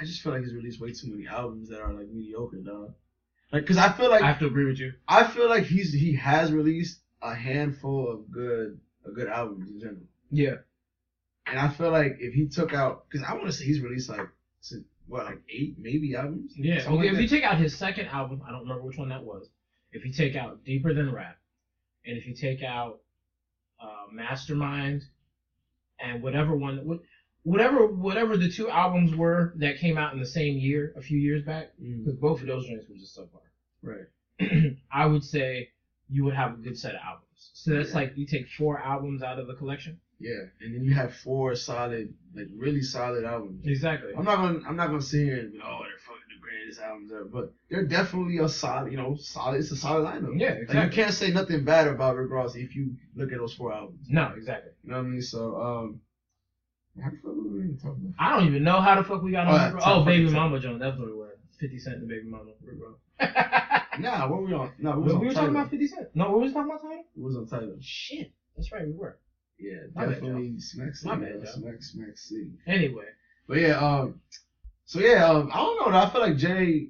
[0.00, 2.94] I just feel like he's released way too many albums that are like mediocre, dog.
[3.52, 4.92] Like, cause I feel like I have to agree with you.
[5.06, 9.78] I feel like he's he has released a handful of good a good albums in
[9.80, 10.56] general, Yeah.
[11.46, 14.10] and I feel like if he took out, cause I want to say he's released
[14.10, 14.28] like
[15.08, 16.52] what like eight maybe albums.
[16.56, 16.78] Yeah.
[16.80, 17.08] Something Okay.
[17.08, 19.48] like if you take out his second album, I don't remember which one that was.
[19.92, 21.36] If you take out Deeper Than Rap,
[22.04, 23.00] and if you take out
[23.80, 25.02] uh, Mastermind,
[26.00, 27.00] and whatever one, what-
[27.42, 31.18] whatever whatever the two albums were that came out in the same year, a few
[31.18, 33.40] years back, Mm, because both of those joints were just subpar.
[33.82, 34.76] right.
[34.92, 35.70] I would say
[36.10, 37.50] you would have a good set of albums.
[37.54, 37.94] So that's Yeah.
[37.96, 40.00] like you take four albums out of the collection.
[40.20, 43.64] Yeah, and then you have four solid, like really solid albums.
[43.66, 44.12] Exactly.
[44.16, 46.80] I'm not gonna I'm not gonna sit here and be oh they're fucking the greatest
[46.80, 49.58] albums ever, but they're definitely a solid, you know, solid.
[49.60, 50.38] It's a solid lineup.
[50.38, 53.54] Yeah, Like, you can't say nothing bad about Rick Ross if you look at those
[53.54, 54.06] four albums.
[54.08, 54.72] No, exactly.
[54.82, 55.22] You know what I mean?
[55.22, 56.00] So um,
[57.00, 58.14] how the fuck were even talking about?
[58.18, 59.54] I don't even know how the fuck we got on.
[59.60, 59.84] Oh, Rick Ross.
[59.86, 60.80] oh, Baby Mama Jones.
[60.80, 61.30] That's what it was.
[61.60, 62.50] Fifty Cent and Baby Mama.
[62.64, 62.98] Rick Ross.
[64.00, 64.70] Nah, what were we on?
[64.78, 65.34] No, we we on were Tidal.
[65.34, 66.06] talking about Fifty Cent.
[66.14, 67.04] No, we was talking about Tidal.
[67.16, 67.76] We was on Tidal.
[67.80, 69.18] Shit, that's right, we were.
[69.58, 71.16] Yeah, definitely Smack City.
[71.16, 71.26] My.
[71.26, 71.44] Joe.
[71.44, 72.50] Smack Smack City.
[72.66, 73.04] Anyway,
[73.48, 74.20] But yeah, um,
[74.84, 75.98] so yeah, um, I don't know.
[75.98, 76.88] I feel like Jay.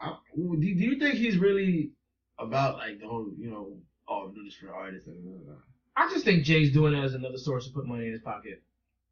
[0.00, 1.92] I, do, do you think he's really
[2.38, 3.76] about like the whole, you know,
[4.08, 5.62] oh, I'm doing this for artists and blah, blah, blah.
[5.96, 8.62] I just think Jay's doing it as another source to put money in his pocket.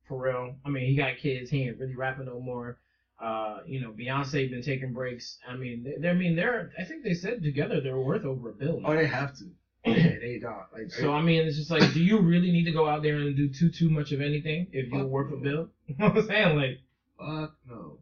[0.07, 0.55] For real.
[0.67, 1.49] I mean, he got kids.
[1.51, 2.79] He ain't really rapping no more.
[3.19, 5.39] Uh, you know, Beyonce been taking breaks.
[5.49, 6.71] I mean, they, they- I mean, they're.
[6.79, 8.81] I think they said together they're worth over a bill.
[8.81, 8.89] now.
[8.91, 9.45] Oh, they have to.
[9.85, 10.57] Yeah, they don't.
[10.73, 13.17] Like, So I mean, it's just like, do you really need to go out there
[13.17, 15.69] and do too too much of anything if you're Fuck worth a bill?
[15.87, 16.57] You know what I'm saying?
[16.57, 16.79] Like,
[17.19, 17.99] fuck no.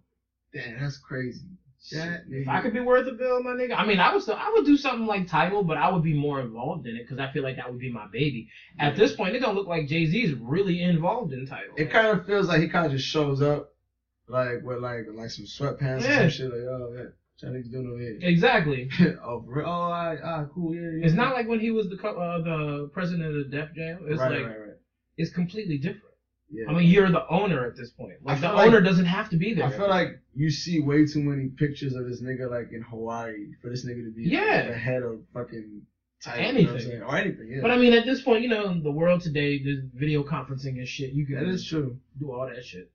[0.54, 1.46] Damn, that's crazy.
[1.90, 3.74] That if I could be worth a bill, my nigga.
[3.76, 6.14] I mean, I would still, I would do something like Tidal, but I would be
[6.14, 8.48] more involved in it because I feel like that would be my baby.
[8.78, 11.74] At this point, it don't look like Jay Z is really involved in Tidal.
[11.76, 13.72] it kind of feels like he kind of just shows up,
[14.28, 16.20] like with like like some sweatpants Yeah.
[16.22, 16.52] and some shit.
[16.52, 17.04] Like, oh yeah,
[17.40, 18.18] what niggas doing over here?
[18.20, 18.88] exactly.
[19.24, 19.66] oh, for real?
[19.66, 21.06] oh, alright, ah, cool, yeah, yeah.
[21.06, 24.06] It's not like when he was the co- uh, the president of the Def Jam.
[24.08, 24.76] It's right, like right, right.
[25.16, 26.04] it's completely different.
[26.50, 26.66] Yeah.
[26.68, 28.16] I mean, you're the owner at this point.
[28.22, 29.64] Like the like- owner doesn't have to be there.
[29.64, 33.54] I feel like you see way too many pictures of this nigga like in Hawaii
[33.62, 34.66] for this nigga to be like, Yeah.
[34.68, 35.82] the head of fucking
[36.22, 36.60] Tidal, Anything.
[36.60, 37.02] You know what I'm saying?
[37.02, 37.62] Or anything, yeah.
[37.62, 40.86] But I mean, at this point, you know, the world today, there's video conferencing and
[40.86, 41.12] shit.
[41.12, 41.98] You can that is true.
[42.20, 42.92] do all that shit.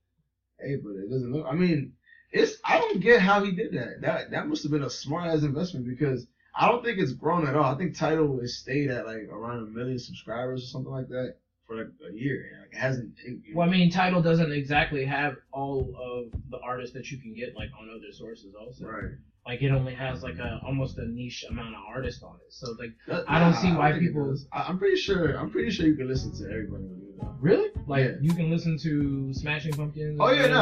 [0.58, 1.46] Hey, but it doesn't look.
[1.46, 1.92] I mean,
[2.32, 2.58] it's.
[2.64, 4.00] I don't get how he did that.
[4.00, 7.46] That that must have been a smart ass investment because I don't think it's grown
[7.46, 7.74] at all.
[7.74, 11.36] I think Tidal has stayed at like around a million subscribers or something like that
[11.66, 12.50] for like a year.
[12.60, 13.12] Like it hasn't.
[13.24, 17.34] It, Well, I mean, Tidal doesn't exactly have all of the artists that you can
[17.34, 18.54] get like on other sources.
[18.54, 19.12] Also, right.
[19.48, 22.52] Like it only has like a almost a niche amount of artists on it.
[22.52, 25.38] So like, That- I don't nah, see why it people- I'm pretty sure.
[25.38, 27.20] I'm pretty sure you can listen to everybody on it.
[27.22, 27.34] though.
[27.40, 28.16] really, like Yeah.
[28.20, 30.18] you can listen to Smashing Pumpkins.
[30.20, 30.60] Oh yeah, no,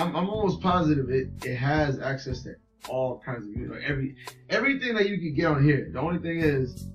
[0.00, 2.54] I'm I'm almost positive it it has access to
[2.88, 4.16] all kinds of music, like every
[4.48, 5.90] everything that you can get on here.
[5.92, 6.86] The only thing is,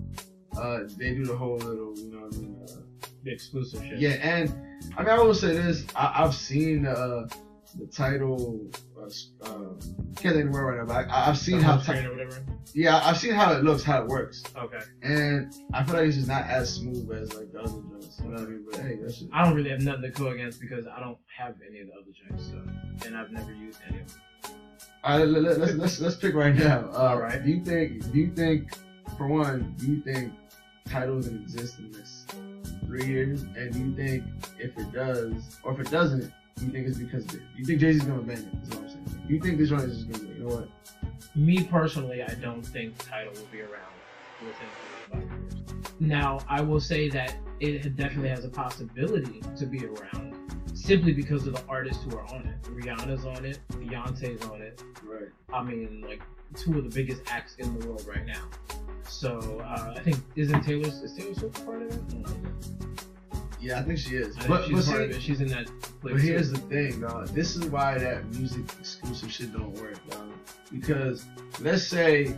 [0.59, 3.99] uh, they do the whole little, you know, what I mean, uh, the exclusive shit.
[3.99, 4.17] yeah.
[4.33, 4.49] And
[4.97, 7.27] I mean, I will say this: I, I've seen uh,
[7.77, 8.71] the Tidal.
[9.41, 9.47] Uh,
[10.15, 11.73] can't think of the word right now, but I, I've seen how.
[11.73, 12.45] home Ti- screen or whatever.
[12.73, 14.79] yeah, I've seen how it looks, how it works, Okay.
[15.03, 18.19] and I feel like it's just not as smooth as like the other ones.
[18.23, 18.65] You know what I mean?
[18.69, 19.31] But hey, that's just.
[19.33, 21.93] I don't really have nothing to go against because I don't have any of the
[21.93, 24.21] other joints, so and I've never used any of them.
[25.03, 26.89] All right, let, let, let's let's let's pick right now.
[26.93, 27.43] Uh, All right.
[27.43, 28.11] Do you think?
[28.11, 28.71] Do you think?
[29.17, 30.33] For one, do you think
[30.85, 32.25] Tidal is gonna exist in this
[32.85, 33.43] three years?
[33.55, 34.23] And do you think
[34.59, 37.41] if it does, or if it doesn't, do you think it's because of it?
[37.55, 38.63] You think Jay Z's gonna ban it?
[38.63, 39.25] Is what I'm saying.
[39.27, 40.69] You think this one is just gonna be, you know what?
[41.35, 43.93] Me personally, I don't think Tidal will be around
[44.41, 44.67] within
[45.11, 45.91] five years.
[45.99, 50.35] Now, I will say that it definitely has a possibility to be around
[50.73, 52.61] simply because of the artists who are on it.
[52.63, 54.83] Rihanna's on it, Beyonce's on it.
[55.03, 55.29] Right.
[55.51, 56.21] I mean, like
[56.55, 58.47] two of the biggest acts in the world right now.
[59.09, 63.06] So uh, I think isn't Taylor is Taylor Swift part of it?
[63.59, 64.35] Yeah, I think she is.
[64.47, 65.21] But she's but, see, it.
[65.21, 65.67] She's in that.
[66.01, 66.57] Place but here's too.
[66.57, 67.27] the thing, dog.
[67.29, 70.29] This is why that music exclusive shit don't work, dog.
[70.71, 71.25] Because
[71.59, 72.37] let's say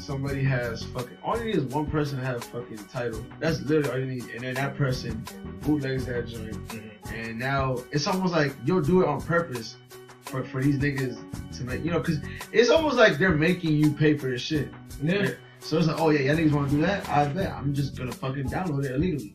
[0.00, 3.24] somebody has fucking all you need is one person to have fucking Tidal.
[3.40, 5.22] That's literally all you need, and then that person
[5.62, 6.68] bootlegs that joint.
[6.68, 6.90] Mhm.
[7.12, 9.76] And now it's almost like you'll do it on purpose
[10.22, 11.18] for, for these niggas
[11.56, 12.18] to make, you know, because
[12.52, 14.68] it's almost like they're making you pay for this shit.
[15.02, 15.30] Yeah.
[15.60, 17.08] So it's like, oh yeah, y'all niggas want to do that?
[17.08, 17.52] I bet.
[17.52, 19.34] I'm just gonna fucking download it illegally.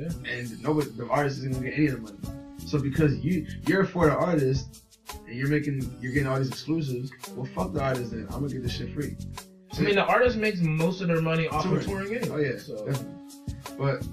[0.00, 0.30] Yeah.
[0.32, 2.18] And nobody, the artist isn't gonna get any of the money.
[2.66, 4.82] So because you you're for the artist
[5.26, 8.26] and you're making you're getting all these exclusives, well fuck the artist then.
[8.30, 9.16] I'm gonna get this shit free.
[9.76, 11.86] I mean, the artist makes most of their money off of Touring.
[11.86, 12.34] touring anyway.
[12.34, 13.14] Oh yeah, So definitely.
[13.78, 14.06] But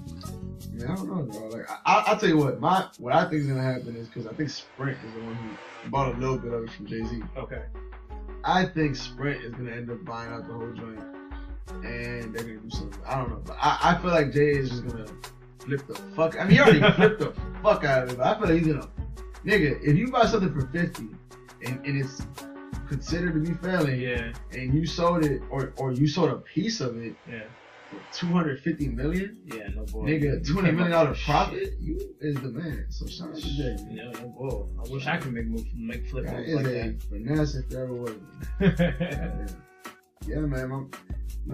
[0.72, 1.48] man, I don't know, bro.
[1.48, 4.26] Like I, I'll tell you what, my what I think is gonna happen is because
[4.26, 7.04] I think Sprint is the one who bought a little bit of it from Jay
[7.04, 7.22] Z.
[7.36, 7.62] okay.
[8.44, 11.00] I think Sprint is gonna end up buying out the whole joint,
[11.84, 13.00] and they're gonna do something.
[13.06, 15.06] I don't know, but I, I feel like Jay is just gonna
[15.60, 16.36] flip the fuck.
[16.38, 18.66] I mean, he already flipped the fuck out of it, but I feel like he's
[18.74, 18.88] gonna,
[19.44, 19.80] nigga.
[19.82, 21.08] If you buy something for fifty,
[21.64, 22.22] and, and it's
[22.88, 24.32] considered to be failing, Yeah.
[24.52, 27.42] and you sold it, or or you sold a piece of it Yeah.
[27.90, 29.68] for two hundred fifty million, Yeah.
[29.74, 30.04] No bull.
[30.04, 32.86] nigga, two You hundred came million up dollar profit, you is the man.
[32.88, 33.76] So shout out to Jay.
[33.90, 34.70] Yeah, no bull.
[34.84, 37.84] I wish I could make move, make flip That moves like a finesse if there
[37.84, 38.14] ever was.
[40.28, 40.68] Yeah, man.
[40.68, 40.82] My,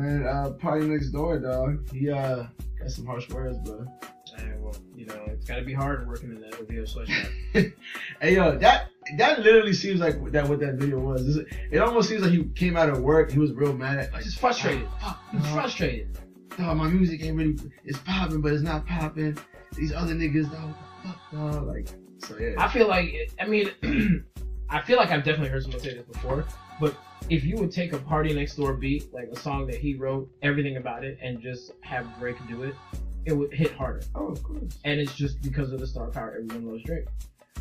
[0.03, 1.89] man, uh, party next door, dog.
[1.93, 2.45] He uh
[2.79, 3.81] got some harsh words, but
[4.41, 7.31] Alright, well, you know, it's got to be hard working in that OVO sweatshop.
[8.21, 11.25] hey, yo, that that literally seems like that what that video was.
[11.37, 13.31] This- It almost seems like he came out of work.
[13.31, 14.89] He was real mad at like Just frustrated.
[15.01, 15.53] Fuck, He's dog.
[15.53, 16.19] frustrated.
[16.59, 17.57] Dog, my music ain't really.
[17.85, 19.39] It's popping, but it's not popping.
[19.77, 20.75] These other niggas, dog.
[21.05, 21.67] Fuck, dog.
[21.69, 22.55] Like, so yeah.
[22.59, 23.71] I feel like, I mean,
[24.71, 26.45] I feel like I've definitely heard someone say this before,
[26.81, 26.97] but
[27.31, 30.29] if you would take a Party Next Door beat, like a song that he wrote,
[30.43, 32.75] everything about it, and just have Drake do it,
[33.25, 34.03] it would hit harder.
[34.15, 34.79] oh, of course.
[34.85, 37.07] And it's just because of the star power, everyone loves Drake.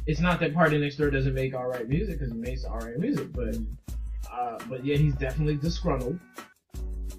[0.05, 3.31] It's not that Party Next Door doesn't make alright music, because he makes alright music,
[3.31, 3.55] but
[4.31, 6.19] uh, but yeah, he's definitely disgruntled.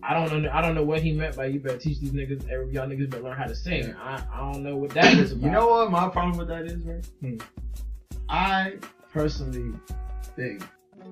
[0.02, 0.50] I don't know.
[0.52, 2.46] I don't know what he meant by you better teach these niggas.
[2.50, 3.94] Every y'all niggas better learn how to sing.
[3.94, 5.44] I, I don't know what that is about.
[5.44, 7.06] You know what my problem with that is, right?
[7.20, 7.36] Hmm.
[8.28, 8.74] I
[9.10, 9.72] personally
[10.36, 10.60] think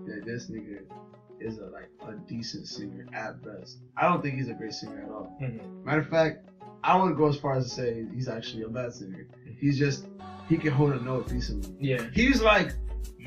[0.07, 0.81] that this nigga
[1.42, 3.78] is a like a decent singer at best.
[3.96, 5.37] I don't think he's a great singer at all.
[5.42, 5.85] Mhm.
[5.85, 6.48] Matter of fact,
[6.85, 9.26] I wouldn't go as far as to say he's actually a bad singer.
[9.59, 10.07] He's just
[10.48, 11.74] he can hold a note decently.
[11.81, 12.72] Yeah, He's like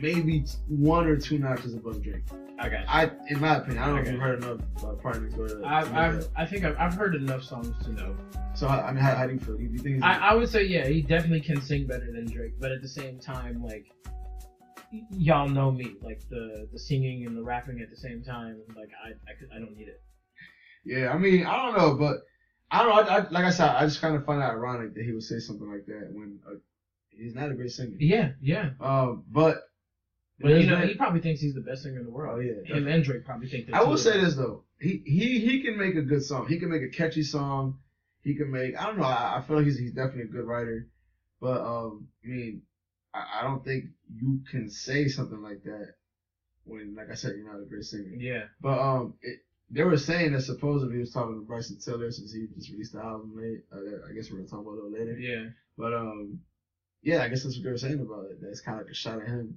[0.02, 2.24] maybe one or two notches above Drake.
[2.60, 2.80] I got.
[2.82, 2.86] You.
[2.88, 5.94] I, in my opinion, I don't know if you've heard enough Party Next to- I've,
[5.94, 6.30] I've.
[6.38, 8.16] I think I've, I've heard enough songs to know.
[8.54, 9.58] So I mean, how, how do you feel?
[9.58, 12.54] Do you think I, I would say yeah, he definitely can sing better than Drake,
[12.60, 13.88] but at the same time, like
[15.12, 18.90] y'all know me, like the the singing and the rapping at the same time, like
[19.04, 20.02] I I, I don't need it.
[20.84, 22.18] Yeah, I mean, I don't know, but
[22.72, 23.02] I don't know.
[23.02, 25.24] I, I, like I said, I just kind of find it ironic that he would
[25.24, 26.56] say something like that when uh,
[27.10, 27.96] he's not a great singer.
[28.00, 29.58] Yeah, yeah, Um, but
[30.40, 32.44] but you know he probably thinks he's the best singer in the oh world.
[32.46, 33.68] yeah, Him and Drake probably think.
[33.68, 36.48] they're I will say this though, he he he can make a good song.
[36.48, 37.80] He can make a catchy song.
[38.22, 38.76] He can make.
[38.80, 39.04] I don't know.
[39.04, 40.88] I, I feel like he's he's definitely a good writer,
[41.40, 42.62] but um, I mean,
[43.16, 45.88] I, I don't think you can say something like that
[46.66, 48.12] when, like I said, you're not a great singer.
[48.18, 49.38] Yeah, But um, it,
[49.70, 52.94] they were saying that supposedly he was talking to Bryson Tiller since he just released
[52.94, 53.62] the album late.
[53.74, 55.18] Uh, I guess we're gonna talk about it little later.
[55.18, 55.46] yeah.
[55.78, 56.40] But um,
[57.04, 58.42] yeah, I guess that's what they were saying about it.
[58.42, 59.56] That it's kind of like a shot at him.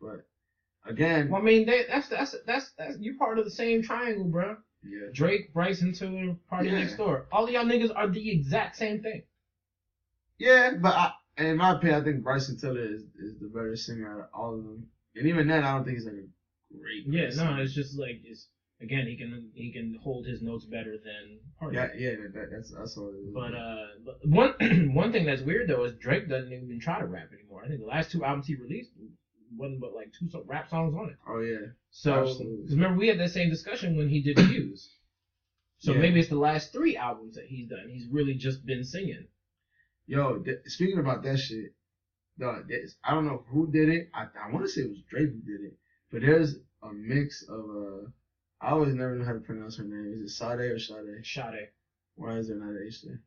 [0.00, 0.26] But
[0.86, 4.26] again, Well, I mean, they, that's that's that's that's you part of the same triangle,
[4.26, 4.56] bro.
[4.84, 6.78] yeah, Drake, Bryson Tiller, Party Yeah.
[6.78, 7.26] Next Door.
[7.32, 9.22] All of y'all niggas are the exact same thing.
[10.38, 10.70] yeah.
[10.80, 14.18] But I, in my opinion, I think Bryson Tiller is, is the better singer out
[14.20, 14.86] of all of them.
[15.14, 17.04] And even then, I don't think he's like a great.
[17.06, 18.46] Yeah, great no, it's just like it's
[18.80, 21.76] again he can he can hold his notes better than Party.
[21.76, 22.10] yeah, yeah.
[22.16, 23.08] That, that, that's that's all.
[23.08, 23.34] It is.
[23.34, 27.04] But uh, but one one thing that's weird though is Drake doesn't even try to
[27.04, 27.62] rap anymore.
[27.64, 28.90] I think the last two albums he released
[29.56, 31.16] wasn't but like two rap songs on it.
[31.26, 32.36] oh yeah, So
[32.68, 34.94] remember we had that same discussion when he did Views.
[35.78, 35.98] So Yeah.
[36.00, 37.88] maybe it's the last three albums that he's done.
[37.88, 39.26] He's really just been singing.
[40.08, 41.72] Yo, th- speaking about that shit,
[42.38, 44.10] dog, there's- I don't know who did it.
[44.14, 45.76] I, I want to say it was Drake who did it,
[46.10, 48.08] but there's a mix of uh,
[48.60, 50.14] I always never know how to pronounce her name.
[50.16, 51.24] Is it Sade or Sade?
[51.24, 51.68] Sade.
[52.16, 53.20] Why is there not an H there?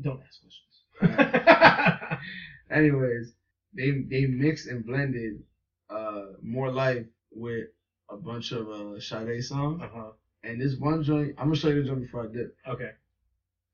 [0.00, 2.20] Don't ask questions.
[2.70, 3.32] Anyways,
[3.74, 5.42] they they mixed and blended
[5.90, 7.68] uh more life with
[8.10, 9.80] a bunch of uh Sade songs.
[9.82, 10.10] uh-huh.
[10.44, 12.54] And this one joint, I'm gonna show you the joint before I dip.
[12.68, 12.90] Okay.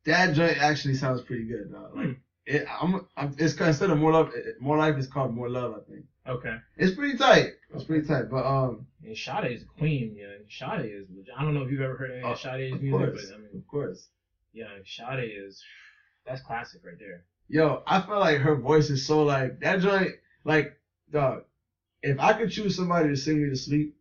[0.07, 1.97] That joint actually sounds pretty good, dog.
[1.97, 4.31] Like it, I'm, I'm it's called, instead of more love,
[4.61, 5.75] more life is called more love.
[5.75, 6.57] I think Okay.
[6.77, 7.53] it's pretty tight.
[7.75, 10.27] It's pretty tight, but um, And Sade is a queen, yeah.
[10.49, 11.07] Sade is.
[11.37, 13.35] I don't know if you've ever heard any Oh, of Sade's of music, course, but
[13.35, 14.07] I mean, of course.
[14.53, 15.63] yeah, Sade is.
[16.27, 17.25] That's classic right there.
[17.49, 20.13] Yo, I feel like her voice is so like that joint.
[20.45, 20.77] Like,
[21.13, 21.45] dog,
[22.03, 23.95] if I could choose somebody to sing me to sleep,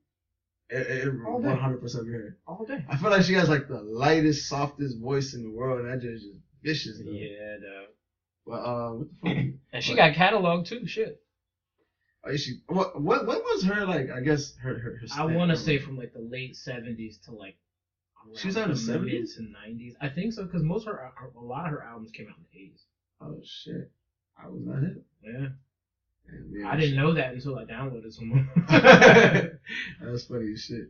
[0.70, 2.38] it, it 100 percent be her.
[2.48, 2.84] All day.
[2.90, 6.02] I feel like she has like the lightest, softest voice in the world, and that
[6.02, 7.00] joint is just vicious.
[7.04, 7.12] though.
[7.12, 7.88] Yeah, dog.
[8.46, 9.46] But uh, what the fuck?
[9.74, 10.86] And she got catalog too.
[10.86, 11.20] Shit.
[12.26, 13.02] Oh, is she what?
[13.02, 13.26] What?
[13.26, 14.10] What was her like?
[14.10, 15.00] I guess her her.
[15.02, 17.56] her I want to say from like the late seventies to like.
[18.38, 19.04] She was out 70s?
[19.04, 19.96] mid to nineties.
[20.00, 22.44] I think so because most of her, a lot of her albums came out in
[22.54, 22.84] the eighties.
[23.20, 23.92] Oh shit!
[24.42, 25.04] I was not hip.
[25.22, 25.48] Yeah,
[26.30, 28.50] And, yeah, I didn't know that until I downloaded some.
[30.02, 30.90] That's funny as shit.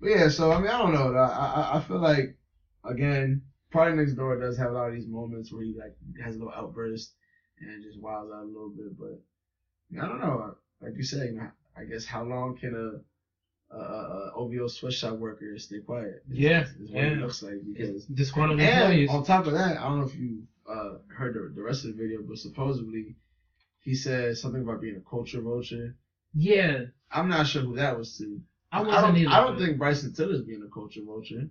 [0.00, 1.14] But yeah, so I mean, I don't know.
[1.14, 2.36] I I, I feel like
[2.84, 6.36] again, Party Next Door does have a lot of these moments where he like has
[6.36, 7.12] a little outburst
[7.60, 8.98] and just wilds out a little bit.
[8.98, 9.20] But
[10.00, 10.54] I, don't know.
[10.80, 11.38] Like you said,
[11.76, 13.00] I guess how long can a
[13.70, 16.24] a, a OVO sweatshop worker stay quiet?
[16.28, 17.24] Yeah, is what it yeah.
[17.24, 19.10] looks like because Disgruntled employees.
[19.10, 21.96] on top of that, I don't know if you uh, heard the, the rest of
[21.96, 23.16] the video, but supposedly
[23.80, 25.94] he said something about being a culture vulture.
[26.34, 28.40] Yeah, I'm not sure who that was to.
[28.70, 29.30] I I wasn't don't, either.
[29.30, 31.48] I don't think Bryson Tiller's being a culture vulture.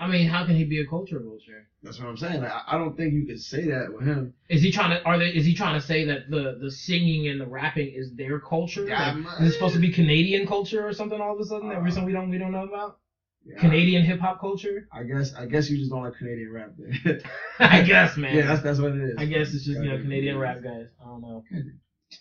[0.00, 1.66] I mean, how can he be a culture vulture?
[1.82, 2.40] That's what I'm saying.
[2.40, 4.32] Like, I don't think you could say that with him.
[4.48, 5.04] Is he trying to?
[5.04, 5.28] Are they?
[5.28, 8.86] Is he trying to say that the the singing and the rapping is their culture?
[8.88, 11.20] Yeah, Like, is it supposed to be Canadian culture or something?
[11.20, 12.96] All of a sudden, that Uh, reason we don't we don't know about
[13.44, 14.86] Yeah, Canadian hip hop culture.
[14.90, 17.20] I guess I guess you just don't like Canadian rap then.
[17.58, 18.34] I guess, man.
[18.34, 19.14] yeah, that's that's what it is.
[19.18, 20.86] I guess it's just you know Canadian rap guys.
[21.00, 21.44] I don't know.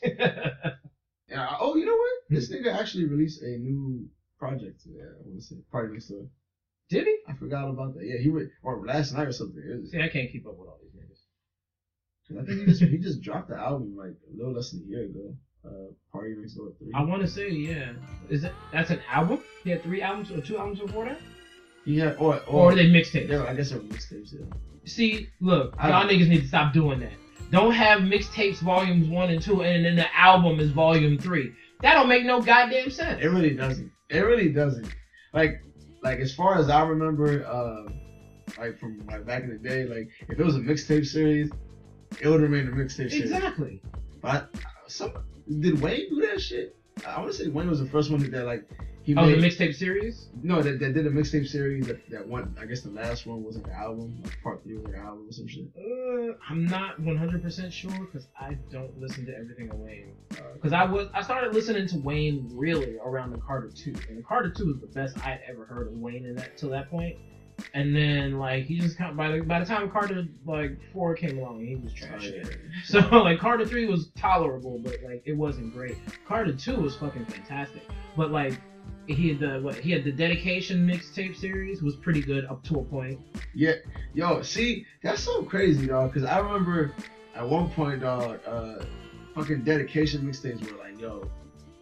[1.30, 1.56] Yeah.
[1.60, 2.14] Oh, you know what?
[2.30, 4.08] This nigga actually released a new
[4.40, 5.02] project today.
[5.04, 6.26] I want to say Party Next Door.
[6.90, 7.18] Did he?
[7.28, 8.04] I forgot about that.
[8.06, 9.62] Yeah, he re- or last night or something.
[9.82, 12.42] Was, See, I can't keep up with all these niggas.
[12.42, 14.90] I think he just he just dropped the album like a little less than a
[14.90, 15.36] year ago.
[15.66, 16.92] Uh, Party Next Door three.
[16.96, 17.92] I want to say, yeah.
[18.30, 18.54] Is it?
[18.72, 19.40] That's an album?
[19.64, 21.20] He had three albums or two albums before that,
[21.86, 23.30] He had or or or, are they mixtapes?
[23.30, 24.34] yeah, I guess they were mixtapes.
[24.34, 24.46] Yeah.
[24.86, 27.12] See, look, y'all niggas need to stop doing that.
[27.52, 31.52] Don't have mixtapes volumes one and two, and then the album is volume three.
[31.82, 33.22] That don't make no goddamn sense.
[33.22, 33.92] It really doesn't.
[34.10, 34.88] It really doesn't.
[35.34, 35.62] Like,
[36.02, 37.92] like as far as I remember, uh,
[38.58, 41.52] like from like back in the day, like if it was a mixtape series,
[42.22, 43.22] it would remain a mixtape series.
[43.22, 43.82] Exactly.
[44.22, 44.54] But
[44.88, 45.14] some
[45.60, 46.76] did Wayne do that shit?
[47.08, 48.68] I want to say Wayne was the first one that like
[49.14, 50.28] he Oh, the mixtape series.
[50.44, 51.88] no, that, that did a mixtape series.
[51.88, 54.20] That, that one, I guess the last one was like an album.
[54.24, 55.66] Like part three was like an album or some shit.
[55.78, 60.14] Uh, I'm not 100% sure because I don't listen to everything of Wayne.
[60.32, 64.18] Uh, Because I was I started listening to Wayne really around the Carter Two, and
[64.18, 66.70] the Carter Two was the best I had ever heard of Wayne in that till
[66.70, 67.16] that point.
[67.74, 71.40] And then like he just kind by the by the time Carter like four came
[71.40, 72.30] along, he was trash.
[72.32, 72.44] oh, yeah.
[72.86, 75.98] So like Carter Three was tolerable, but like it wasn't great.
[76.26, 77.82] Carter Two was fucking fantastic,
[78.16, 78.54] but like
[79.10, 82.80] he had the what he had the dedication mixtape series was pretty good up to
[82.80, 83.20] a point.
[83.54, 83.74] Yeah,
[84.14, 86.14] yo, see, that's so crazy, dog.
[86.14, 86.94] Cause I remember
[87.36, 88.84] at one point, dog, uh,
[89.36, 91.30] fucking dedication mixtapes were like, yo,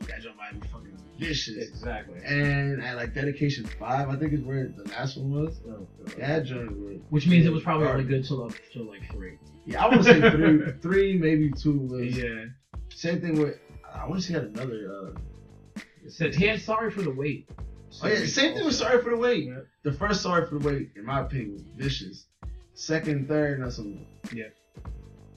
[0.07, 1.69] that joint might be fucking vicious.
[1.69, 2.19] Exactly.
[2.25, 5.59] And at like dedication five, I think is where the last one was.
[6.17, 6.97] That joint was.
[7.09, 9.37] Which means it was probably only good till up till like three.
[9.65, 12.17] Yeah, I want to say three, three maybe two was.
[12.17, 12.45] Yeah.
[12.89, 13.57] Same thing with.
[13.93, 15.13] I want to see had another.
[15.15, 15.19] Uh,
[16.07, 17.49] It said had sorry for the wait.
[18.01, 19.45] oh yeah, same thing with Sorry for the Wait.
[19.47, 19.59] Yeah.
[19.83, 22.25] The first Sorry for the Wait, in my opinion, was vicious.
[22.73, 24.33] Second, third, not so much.
[24.33, 24.45] Yeah,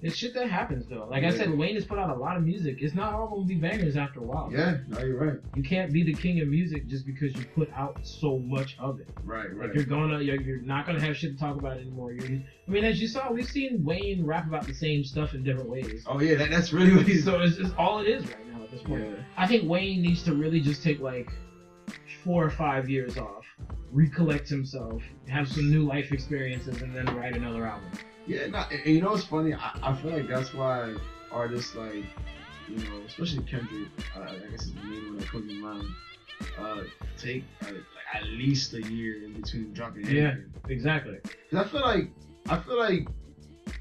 [0.03, 1.07] it's shit that happens though.
[1.11, 1.33] Like I Yeah.
[1.33, 2.79] said, Wayne has put out a lot of music.
[2.83, 4.49] It's not all gonna be bangers after a while.
[4.53, 5.39] Yeah, no, you're right.
[5.57, 9.01] You can't be the king of music just because you put out so much of
[9.01, 9.09] it.
[9.25, 9.69] Right, right.
[9.69, 12.13] Like you're gonna, you're, you're not gonna have shit to talk about anymore.
[12.13, 15.43] You're, I mean, as you saw, we've seen Wayne rap about the same stuff in
[15.43, 16.05] different ways.
[16.07, 17.25] Oh yeah, that, that's really what he's.
[17.25, 19.03] So it's, it's all it is right now at this point.
[19.05, 19.17] Yeah.
[19.37, 21.31] I think Wayne needs to really just take like
[22.25, 23.45] four or five years off,
[23.93, 27.91] recollect himself, have some new life experiences, and then write another album.
[28.27, 29.55] Yeah, no, and, and you know what's funny?
[29.55, 30.95] I, I feel like that's why
[31.33, 32.05] artists like,
[32.69, 35.95] you know, especially Kendrick, uh, I guess is the main one that comes to mind,
[36.59, 36.83] uh,
[37.19, 40.11] take uh, like at least a year in between dropping Yeah.
[40.33, 40.53] anything.
[40.69, 41.19] Exactly.
[41.51, 42.11] 'Cause I feel like,
[42.49, 43.09] I feel like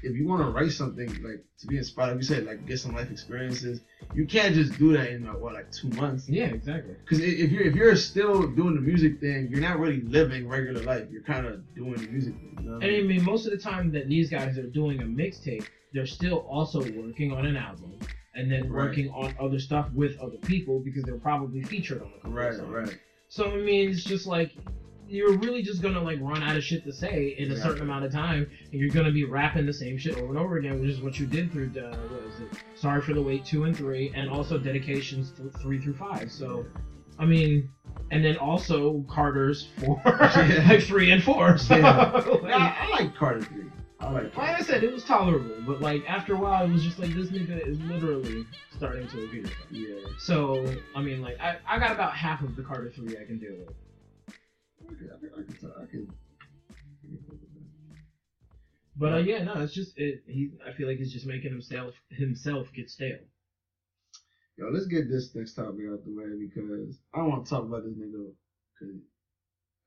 [0.02, 2.78] if you want to write something, like to be inspired, like you said, like get
[2.78, 3.80] some life experiences,
[4.14, 6.28] you can't just do that in uh, what like two months.
[6.28, 6.94] Yeah, exactly.
[7.04, 10.82] Because if you're if you're still doing the music thing, you're not really living regular
[10.82, 11.06] life.
[11.10, 12.56] You're kind of doing the music thing.
[12.62, 13.24] You know And I mean?
[13.24, 17.32] most of the time that these guys are doing a mixtape, they're still also working
[17.32, 17.98] on an album
[18.34, 18.86] and then Right.
[18.86, 22.54] working on other stuff with other people because they're probably featured on a couple Right,
[22.54, 22.68] songs.
[22.70, 22.98] right.
[23.28, 24.52] So I mean, it's just like
[25.10, 28.04] you're really just gonna like run out of shit to say in a certain amount
[28.04, 30.90] of time, and you're gonna be rapping the same shit over and over again, which
[30.90, 32.48] is what you did through uh, what is it?
[32.76, 36.30] Sorry for the wait two and three, and also dedications th- three through five.
[36.30, 36.64] So,
[37.18, 37.68] I mean,
[38.12, 40.66] and then also Carter's four, Yeah.
[40.68, 41.58] like three and four.
[41.58, 42.12] So, Yeah.
[42.12, 43.64] like, Nah, I like Carter three.
[43.98, 44.34] I like.
[44.36, 47.12] like I said, it was tolerable, but like after a while, it was just like
[47.14, 49.44] this nigga is literally starting to appear.
[49.70, 49.96] Yeah.
[50.18, 53.38] So I mean, like I, I got about half of the Carter three I can
[53.38, 53.74] deal with.
[54.90, 55.10] I can.
[55.38, 55.70] I can.
[55.82, 56.08] I can.
[58.96, 60.22] But uh, yeah, no, it's just it.
[60.26, 63.18] He, I feel like he's just making himself himself get stale.
[64.58, 67.64] Yo, let's get this next topic out the way because I don't want to talk
[67.64, 68.30] about this nigga.
[68.78, 69.00] Cause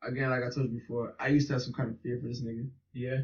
[0.03, 2.27] again, like I told you before, I used to have some kind of fear for
[2.27, 3.19] this nigga, Yeah,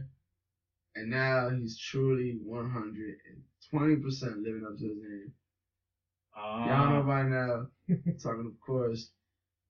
[0.95, 5.31] and now he's truly 120 percent living up to his name.
[6.37, 7.67] uh, Y'all know by now.
[8.21, 9.09] talking, of course,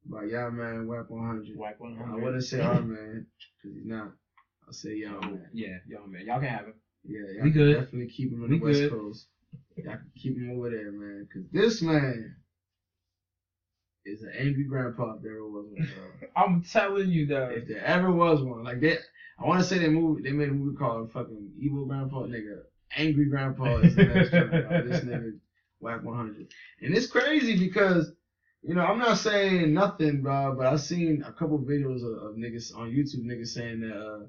[0.10, 1.58] about y'all man, Whack 100.
[1.58, 3.26] Whack one I wouldn't say our man
[3.62, 4.12] because he's not.
[4.68, 5.48] I'll say y'all man.
[5.54, 6.74] Yeah, y'all man, y'all can have him.
[7.06, 7.76] Yeah, y'all We can good.
[7.76, 8.90] definitely keep him on We the West good.
[8.90, 9.26] Coast.
[9.78, 11.28] Y'all can keep him over there, man.
[11.34, 12.36] Cause this man
[14.06, 15.88] is an angry grandpa if there ever was one.
[15.88, 16.28] bro.
[16.44, 17.50] I'm telling you, though.
[17.50, 18.98] if there ever was one, like they,
[19.40, 22.62] I want to say they movie, they made a movie called fucking Evil Grandpa, nigga.
[22.98, 25.32] Angry Grandpa is the next joint this nigga
[25.80, 26.48] Whack 100,
[26.82, 28.12] and it's crazy because.
[28.62, 32.36] You know, I'm not saying nothing, bro, but I've seen a couple videos of, of
[32.36, 34.26] niggas on YouTube, niggas saying that uh,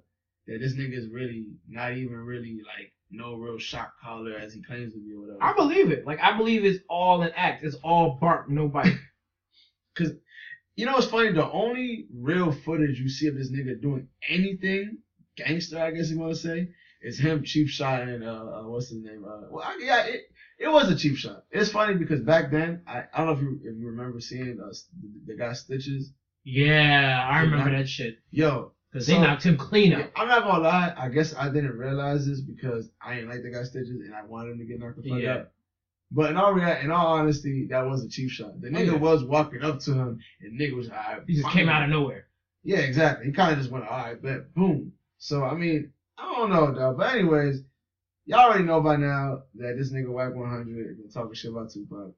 [0.47, 4.63] that this nigga is really not even really like no real shot caller as he
[4.63, 5.43] claims to be or whatever.
[5.43, 6.07] I believe it.
[6.07, 7.65] Like I believe it's all an act.
[7.65, 8.95] It's all bark, no bite.
[9.97, 10.13] Cause
[10.77, 11.33] you know what's funny?
[11.33, 14.99] The only real footage you see of this nigga doing anything
[15.37, 16.69] gangster, I guess you want to say,
[17.03, 18.23] is him cheap shotting.
[18.23, 19.25] Uh, uh, what's his name?
[19.25, 20.21] Uh, well, I- yeah, it,
[20.59, 21.45] it was a cheap shot.
[21.51, 24.59] It's funny because back then, I, I don't know if you if you remember seeing
[24.63, 24.69] uh,
[25.03, 26.13] the, the guy Stitches.
[26.45, 30.11] yeah, I remember that shit Yo, because they knocked him clean out.
[30.17, 30.95] I'm not gonna lie.
[30.97, 34.25] I guess I didn't realize this because I didn't like the guy Stitches and I
[34.25, 35.33] wanted him to get knocked the fuck Yeah.
[35.35, 35.51] out.
[36.13, 38.61] But in all rea- in all honesty, that was a cheap shot.
[38.61, 38.97] The Oh, nigga yeah.
[38.99, 41.23] was walking up to him, and nigga was alright.
[41.27, 42.27] He just came out of nowhere.
[42.65, 43.27] Yeah, exactly.
[43.27, 44.93] He kind of just went, all right, but boom.
[45.19, 46.93] So I mean, I don't know, though.
[46.93, 47.63] But anyways,
[48.27, 52.13] y'all already know by now that this nigga Whack 100 been talking shit about Tupac.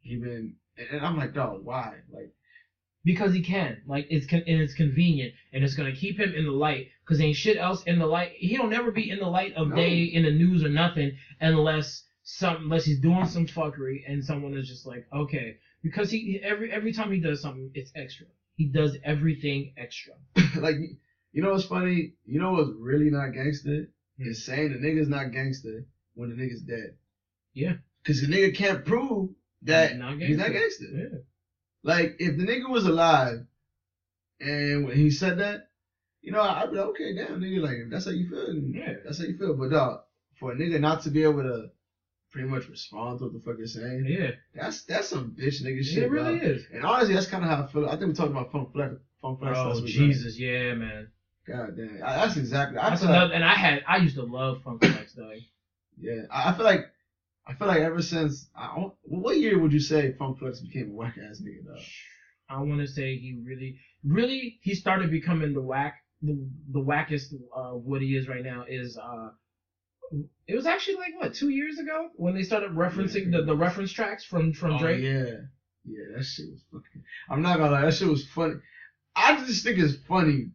[0.00, 1.94] He been, and, and I'm like, dog, why?
[2.10, 2.30] Like,
[3.04, 3.80] Because he can.
[3.86, 6.88] Like it's con- and it's convenient and it's gonna keep him in the light.
[7.06, 8.32] Cause ain't shit else in the light.
[8.36, 9.76] He don't never be in the light of No.
[9.76, 14.54] day in the news or nothing unless some unless he's doing some fuckery and someone
[14.54, 18.26] is just like okay because he every every time he does something it's extra.
[18.56, 20.14] He does everything extra.
[20.56, 20.76] like,
[21.32, 22.14] you know what's funny?
[22.24, 23.88] You know what's really not gangster?
[24.18, 24.28] Hmm.
[24.28, 26.94] Is saying the nigga's not gangster when the nigga's dead.
[27.54, 27.74] Yeah.
[28.04, 29.30] Cause the nigga can't prove
[29.62, 30.84] that He's not he's not gangster.
[30.92, 31.18] Yeah.
[31.84, 33.46] Like, if the nigga was alive
[34.40, 35.68] and when he said that,
[36.20, 38.94] you know, I'd be like, okay, damn, nigga, like, that's how you feel, Yeah.
[39.04, 39.54] that's how you feel.
[39.54, 40.00] But, dog,
[40.38, 41.70] for a nigga not to be able to
[42.30, 44.30] pretty much respond to what the fuck you're saying, Yeah.
[44.54, 46.48] that's that's some bitch nigga shit, it really dog.
[46.48, 46.64] is.
[46.72, 47.86] And honestly, that's kind of how I feel.
[47.86, 48.94] I think we talked about Funk Flex.
[49.20, 51.08] Funk Flex last Oh Jesus, yeah, man.
[51.46, 52.00] God damn.
[52.04, 52.78] I, that's exactly.
[52.78, 55.32] I That's feel like, and I had I used to love Funk Flex though.
[55.98, 56.86] yeah, I, I feel like.
[57.44, 60.90] I feel like ever since, I, don't- what year would you say Funk Flex became
[60.90, 61.82] a whack ass nigga, dog?
[62.48, 66.38] I want to say he really, really, he started becoming the whack, the
[66.72, 68.96] the wackest uh, what he is right now is.
[68.96, 69.30] uh
[70.46, 73.90] It was actually like what two years ago when they started referencing the, the reference
[73.90, 75.02] tracks from from Oh, Drake.
[75.02, 75.34] yeah.
[75.84, 77.02] Yeah, that shit was fucking.
[77.28, 78.54] I'm not gonna lie, that shit was funny.
[79.16, 80.50] I just think it's funny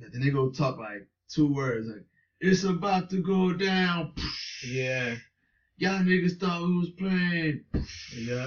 [0.00, 2.02] that the nigga will talk like two words, like,
[2.40, 4.12] it's about to go down.
[4.64, 5.14] Yeah,
[5.76, 7.60] Y'all niggas thought we was playing.
[8.14, 8.46] yeah,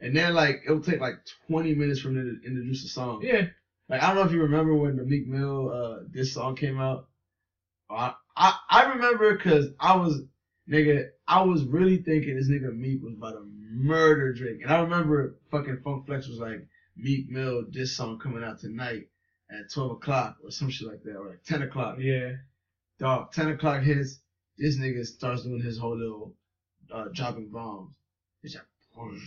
[0.00, 1.14] And then, like, it'll take like
[1.48, 3.20] 20 minutes for them to introduce the song.
[3.22, 3.46] yeah.
[3.88, 6.78] Like, I don't know if you remember when the Meek Mill, uh, this song came
[6.78, 7.06] out.
[7.90, 10.20] I, I, I remember because I was,
[10.70, 14.60] nigga, I was really thinking this nigga Meek was about to murder Drake.
[14.62, 16.64] And I remember fucking Funk Flex was like,
[16.96, 19.06] Meek Mill, this song coming out tonight
[19.50, 21.96] at 12 o'clock or some shit like that, or like 10 o'clock.
[21.98, 22.32] Yeah,
[22.98, 24.20] Dog, 10 o'clock hits,
[24.56, 26.34] this nigga starts doing his whole little,
[26.92, 27.94] uh, dropping bombs.
[28.42, 29.22] It's like, push,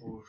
[0.00, 0.28] push,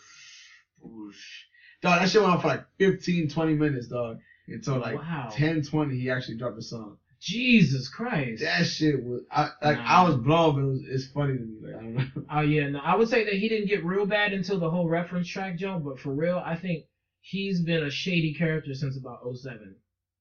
[0.82, 1.44] push.
[1.82, 4.20] Dog, that shit went on for like 15, 20 minutes, dog.
[4.48, 5.30] Until like wow.
[5.32, 6.98] 10, 20, he actually dropped a song.
[7.20, 8.42] Jesus Christ.
[8.42, 9.86] That shit was I like Nah.
[9.86, 11.58] I was blown, but it was it's funny to me.
[11.62, 12.06] Like I don't know.
[12.32, 14.88] Oh yeah, no, I would say that he didn't get real bad until the whole
[14.88, 16.86] reference track jump, but for real, I think
[17.22, 19.76] he's been a shady character since about 07.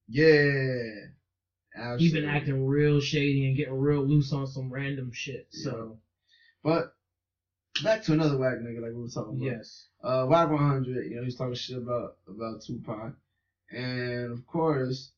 [0.07, 0.83] Yeah.
[1.97, 5.45] He's been acting real shady and getting real loose on some random shit.
[5.49, 5.97] So
[6.63, 6.91] But
[7.83, 9.45] back to another whack nigga like we were talking about.
[9.45, 13.13] yes, Uh Whack 100, you know, he's talking shit about about Tupac.
[13.71, 15.09] And of course,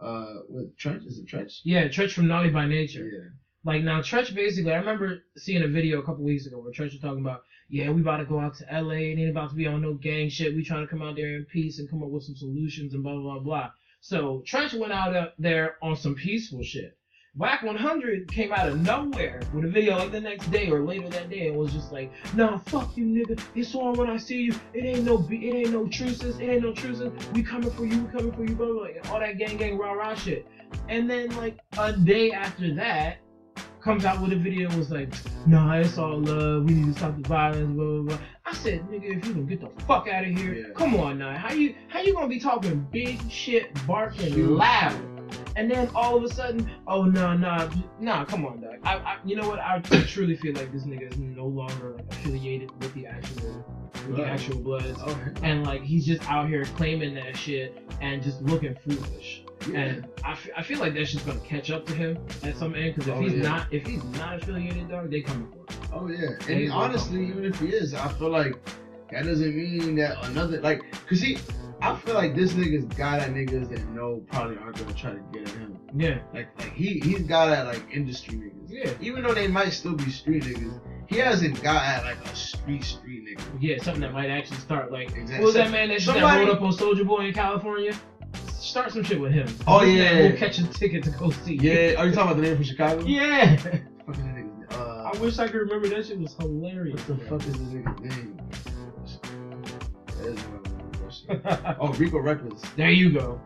[0.00, 1.60] uh what Trench is it Trench?
[1.64, 3.04] yeah, Tretch from Naughty by Nature.
[3.12, 3.28] Yeah.
[3.68, 6.92] Like now, Tretch basically, I remember seeing a video a couple weeks ago where Tretch
[6.92, 9.56] was talking about, yeah, we about to go out to LA and ain't about to
[9.56, 10.54] be on no gang shit.
[10.54, 13.02] We trying to come out there in peace and come up with some solutions and
[13.02, 13.70] blah blah blah blah.
[14.00, 16.96] So Tretch went out there on some peaceful shit.
[17.36, 21.10] Whack 100 came out of nowhere with a video like the next day or later
[21.10, 23.38] that day and was just like, nah, fuck you, nigga.
[23.54, 24.54] It's on when I see you.
[24.72, 26.38] It ain't no, be- it ain't no truces.
[26.38, 27.12] It ain't no truces.
[27.34, 28.02] We coming for you.
[28.02, 28.54] We coming for you.
[28.54, 28.86] Blah blah.
[29.02, 29.12] blah.
[29.12, 30.46] All that gang gang rah rah shit.
[30.88, 33.18] And then like a day after that,
[33.88, 35.08] comes out with a video and was like,
[35.46, 36.64] nah, it's all love.
[36.64, 37.74] We need to stop the violence.
[37.74, 38.18] Blah blah blah.
[38.44, 40.74] I said, nigga, if you don't get the fuck out of here, Yeah.
[40.74, 41.34] come on now.
[41.36, 44.46] How you how you gonna be talking big shit, barking Huge.
[44.50, 44.94] loud?
[45.56, 47.68] And then all of a sudden, oh no, no,
[47.98, 48.76] no, come on, dog.
[48.84, 49.58] I, I, you know what?
[49.58, 53.64] I truly feel like this nigga is no longer like affiliated with the actual,
[54.06, 58.22] with the actual Bloods, Oh, and like he's just out here claiming that shit and
[58.22, 59.42] just looking foolish.
[59.70, 59.78] Yeah.
[59.80, 62.74] And I, f- I feel like that's just gonna catch up to him at some
[62.74, 63.42] end because if Oh, he's yeah.
[63.42, 65.80] not if he's not affiliated, dog, they coming for him.
[65.92, 68.56] Oh yeah, They and honestly, even if he is, I feel like
[69.10, 71.38] that doesn't mean that another like, cause he,
[71.80, 75.20] I feel like this nigga's got at niggas that know probably aren't gonna try to
[75.32, 75.78] get at him.
[75.96, 78.66] Yeah, Like, like he he's got at like industry niggas.
[78.68, 82.36] yeah, Even though they might still be street niggas, he hasn't got at like a
[82.36, 83.42] street street nigga.
[83.58, 83.82] yeah.
[83.82, 85.38] Something that might actually start like Exactly.
[85.38, 87.98] what was that man that, just that Somebody- rode up on Soulja Boy in California?
[88.58, 89.46] Start some shit with him.
[89.66, 90.30] Oh, yeah.
[90.30, 91.54] will catch a ticket to go see.
[91.54, 93.04] Yeah, are you talking about the nigga from Chicago?
[93.04, 93.52] yeah.
[93.52, 93.70] What the
[94.04, 94.66] fuck is that nigga's name?
[94.72, 97.00] Uh, I wish I could remember that shit was hilarious.
[97.08, 98.40] what the fuck is this nigga's name?
[100.18, 101.76] That is what I remember that shit.
[101.80, 102.76] Oh, Rico Recklezz.
[102.76, 103.40] there you go.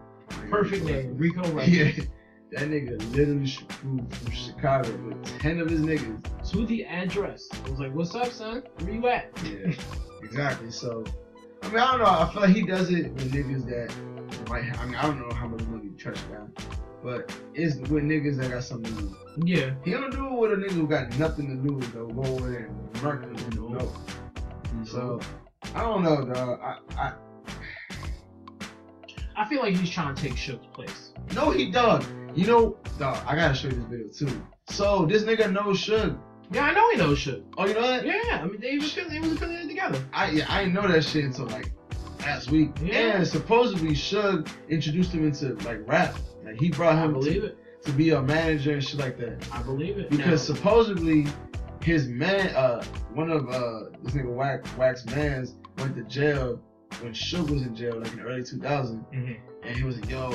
[0.51, 1.69] Perfect name, Rico Wright.
[2.55, 6.51] Yeah, that nigga literally flew from Chicago with ten of his niggas.
[6.51, 7.49] To the address.
[7.65, 8.63] I was like, "What's up, son?
[8.81, 9.73] Where you at?" Yeah,
[10.23, 10.71] exactly.
[10.71, 11.03] So,
[11.63, 12.05] I mean, I don't know.
[12.07, 13.91] I feel like he does it with niggas that
[14.49, 14.65] might.
[14.65, 16.49] Ha- I mean, I don't know how much money Trash got,
[17.03, 19.17] but it's with niggas that got something to do.
[19.45, 19.75] Yeah.
[19.85, 22.31] He don't do it with a nigga who got nothing to do with the go
[22.33, 23.73] over there and murk him.
[23.73, 23.93] Know.
[24.85, 25.21] So,
[25.75, 26.61] I don't know, dog.
[26.61, 27.13] I, I
[29.35, 31.13] I feel like he's trying to take Suge's place.
[31.35, 32.05] no, he dog.
[32.35, 33.19] You know, dog.
[33.27, 34.43] I gotta show you this video too.
[34.69, 36.19] So this nigga knows Suge.
[36.53, 37.43] Yeah, I know he knows Shook.
[37.57, 38.05] Oh, you know that?
[38.05, 40.05] Yeah, I mean they was they was affiliated together.
[40.13, 41.73] I yeah, I didn't know that shit until like
[42.23, 42.71] last week.
[42.83, 43.17] Yeah.
[43.19, 46.15] And supposedly Suge introduced him into like rap.
[46.45, 47.83] Like he brought I him believe to, it.
[47.85, 49.45] to be a manager and shit like that.
[49.53, 50.11] I believe it.
[50.11, 51.27] Because Now, supposedly
[51.83, 56.61] his man, uh, one of uh this nigga Wax Wax Mans went to jail
[57.01, 59.37] when Suge was in jail, like in the early 2000s, Mhm.
[59.65, 60.31] and he was like, yo,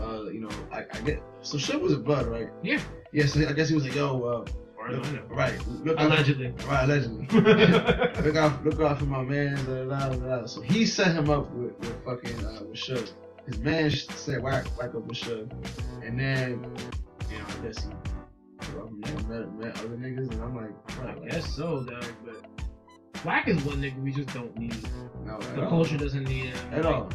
[0.00, 2.48] uh, you know, I, I get so Suge was a blood, right?
[2.62, 2.80] Yeah.
[3.12, 4.44] Yeah, so I guess he was like, yo, uh,
[4.88, 5.34] Or I look- know.
[5.36, 6.54] right, look out, Allegedly.
[6.66, 7.26] right, allegedly.
[8.22, 9.56] look out, look out for my man.
[9.66, 10.46] Da, da, da.
[10.46, 13.12] So he set him up with, with fucking uh, with Suge.
[13.46, 15.50] His man said whack whack up with Suge,
[16.04, 16.64] and then
[17.30, 17.90] you know I guess he
[19.28, 22.04] met, met, other niggas, and I'm like, bro, I like, guess so, dog.
[22.24, 24.76] But Black is one nigga we just don't need.
[25.24, 25.70] no, The all.
[25.70, 26.56] culture doesn't need him.
[26.72, 27.10] at all.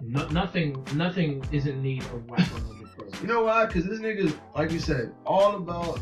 [0.00, 3.64] No, nothing, nothing is in need of Whack 100 You know why?
[3.66, 5.98] Because this nigga's like you said, all about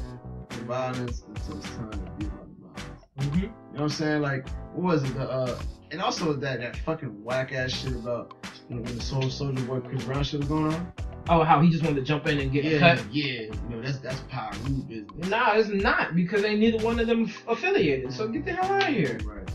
[0.62, 3.04] violence until it's time to be about the violence.
[3.18, 3.40] Mm-hmm.
[3.40, 4.22] You know what I'm saying?
[4.22, 5.14] Like, what was it?
[5.14, 8.34] The uh, and also that that fucking whack ass shit about
[8.68, 10.92] you know, when the Soul Soulja Boy Chris Brown shit was going on.
[11.28, 13.14] Oh, how he just wanted to jump in and get yeah, cut?
[13.14, 13.42] yeah.
[13.42, 15.28] You know that's that's power move business.
[15.28, 18.12] Nah, it's not because ain't neither one of them affiliated.
[18.12, 19.20] So get the hell out of here.
[19.24, 19.48] Right.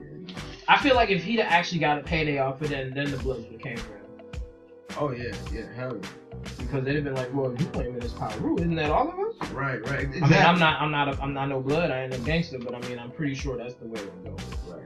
[0.00, 0.36] Yeah.
[0.68, 3.44] I feel like if he'd actually got a payday off it, then then the Bloods
[3.44, 4.04] would have came for him.
[4.98, 5.72] Oh yeah, yeah.
[5.74, 6.08] Hell yeah.
[6.58, 9.18] Because they'd have been like, well, you claiming this power rule, isn't that all of
[9.18, 9.50] us?
[9.50, 10.04] Right, right.
[10.04, 10.22] Exactly.
[10.22, 11.90] I mean, I'm not, I'm not, a, I'm not no blood.
[11.90, 14.40] I ain't a gangster, but I mean, I'm pretty sure that's the way it goes.
[14.68, 14.82] Right.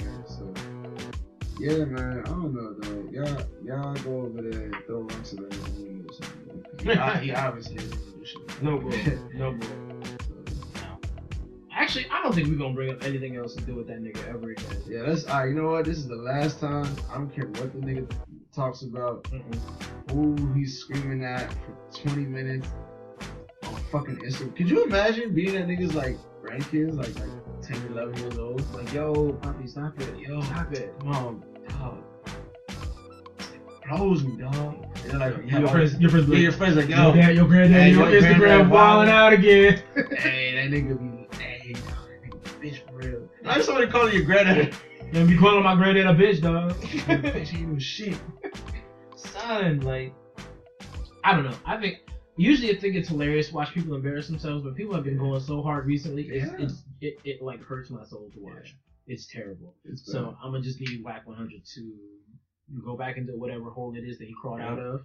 [0.00, 0.52] Yeah, so.
[1.60, 2.20] Yeah, man.
[2.24, 3.10] I don't know though.
[3.10, 6.64] Y'all, y'all go over there and throw him to the room or something.
[7.20, 8.62] He, he obviously doesn't.
[8.62, 8.90] No bull,
[9.34, 9.68] no bull.
[10.76, 10.98] No.
[11.72, 14.26] Actually, I don't think we're gonna bring up anything else to do with that nigga
[14.28, 14.82] ever again.
[14.86, 15.50] Yeah, that's alright.
[15.50, 15.84] You know what?
[15.84, 16.88] This is the last time.
[17.10, 18.10] I don't care what the nigga
[18.54, 19.26] talks about.
[20.10, 22.68] Who he's screaming at for 20 minutes
[23.64, 24.56] on fucking Instagram.
[24.56, 28.74] Could you imagine being that niggas like grandkids, like like 10, 11 years old?
[28.74, 30.18] Like, yo, Poppy, stop it.
[30.18, 30.94] Yo, stop it.
[31.00, 32.04] Come on, dog.
[33.88, 34.86] clothes me, dog.
[35.06, 37.46] They're like, you Your friends, your friends, yeah, your friends like, yo, yo, dad, your
[37.46, 39.82] granddaddy Hey, on your Instagram wilding out again.
[40.16, 43.28] hey, that nigga be, hey, dog, that nigga bitch for real.
[43.44, 44.74] I just somebody calling your granddad.
[45.14, 46.72] And be calling my granddad a bitch, dog.
[46.82, 48.16] bitch, he do shit.
[49.14, 50.12] Son, like,
[51.22, 51.56] I don't know.
[51.64, 51.98] I think
[52.36, 55.40] usually I think it's hilarious to watch people embarrass themselves, but people have been going
[55.40, 56.24] so hard recently.
[56.24, 56.64] It's, Yeah.
[56.64, 58.74] it's it, it like hurts my soul to watch.
[59.06, 59.74] It's terrible.
[59.84, 61.92] It's So I'm gonna just need Whack 100 to
[62.84, 65.02] go back into whatever hole it is that he crawled out of,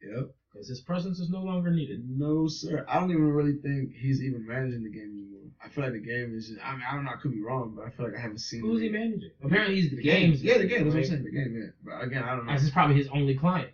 [0.00, 0.30] Yep.
[0.52, 2.02] because his presence is no longer needed.
[2.08, 2.86] No, sir.
[2.88, 5.33] I don't even really think he's even managing the game anymore.
[5.64, 6.60] I feel like the game is just.
[6.64, 7.10] I mean, I don't know.
[7.10, 8.60] I could be wrong, but I feel like I haven't seen.
[8.60, 9.30] Who's he managing?
[9.42, 10.42] Apparently he's the, games.
[10.42, 10.84] Yeah, the game.
[10.84, 11.24] That's what I'm saying.
[11.24, 11.54] The game.
[11.56, 11.70] Yeah.
[11.84, 12.52] But again, I don't know.
[12.52, 13.70] This is probably his only client.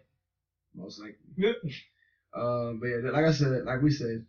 [0.74, 1.16] Most likely.
[1.36, 1.52] Yeah.
[2.34, 4.24] Um, but yeah, like I said, like we said,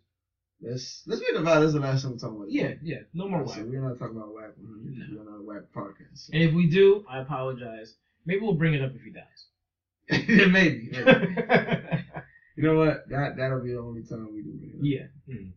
[0.60, 1.60] let's let's make a vow.
[1.60, 2.48] This is the last time we're talking about.
[2.48, 2.52] it.
[2.52, 3.02] Yeah, yeah.
[3.14, 3.58] No more Whack.
[3.64, 4.50] we're not talking about whack.
[4.60, 5.22] We're No.
[5.22, 6.26] not a whack podcast.
[6.26, 6.30] So.
[6.32, 7.94] And if we do, I apologize.
[8.26, 9.46] Maybe we'll bring it up if he dies.
[10.50, 10.90] maybe.
[10.92, 11.36] maybe.
[12.54, 13.08] You know what?
[13.08, 14.84] That that'll be the only time we do it.
[14.84, 15.34] Yeah.
[15.34, 15.52] Mm.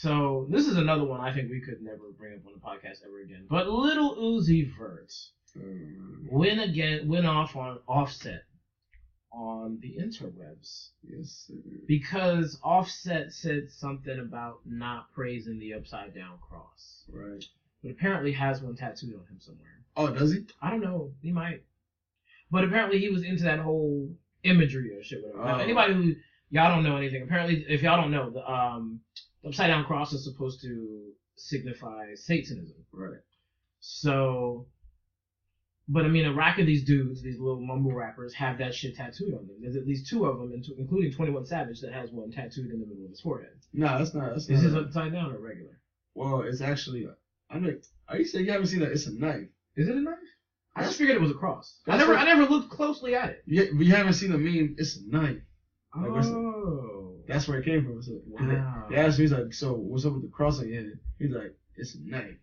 [0.00, 3.04] So this is another one I think we could never bring up on the podcast
[3.04, 3.44] ever again.
[3.50, 5.12] But Lil Uzi Vert
[5.56, 8.44] Um, went again went off on Offset
[9.30, 11.44] on the interwebs yes.
[11.48, 11.54] Sir.
[11.86, 17.44] because Offset said something about not praising the upside down cross, Right.
[17.82, 19.84] but apparently has one tattooed on him somewhere.
[19.98, 20.46] Oh, does he?
[20.62, 21.12] I don't know.
[21.20, 21.62] He might.
[22.50, 25.22] But apparently he was into that whole imagery or shit.
[25.22, 25.44] Whatever.
[25.44, 25.58] Now, Oh.
[25.58, 26.14] anybody who
[26.48, 29.00] y'all don't know anything, apparently if y'all don't know, the um
[29.42, 32.84] the upside down cross is supposed to signify Satanism.
[32.92, 33.20] Right.
[33.80, 34.66] So
[35.90, 38.94] but I mean, a rack of these dudes, these little mumble rappers, have that shit
[38.94, 39.56] tattooed on them.
[39.60, 42.86] There's at least two of them, including 21 Savage, that has one tattooed in the
[42.86, 43.50] middle of his forehead.
[43.72, 44.30] No, that's not.
[44.30, 44.84] That's Is not.
[44.84, 45.80] upside down or regular?
[46.14, 47.08] well, it's actually.
[47.50, 47.76] I know.
[48.08, 48.92] Are you saying you haven't seen that?
[48.92, 49.48] It's a knife.
[49.74, 50.14] Is it a knife?
[50.76, 51.80] I just figured it was a cross.
[51.88, 53.42] I never, I never looked closely at it.
[53.46, 54.76] You, you haven't seen the meme.
[54.78, 55.42] It's a knife.
[55.96, 56.24] Like.
[56.24, 56.49] Oh,
[57.30, 58.02] That's where it came from.
[58.02, 58.86] So, Wow.
[58.88, 60.98] They asked me, he's like, so what's up with the cross on your head?
[61.18, 62.36] He's like, it's a knife.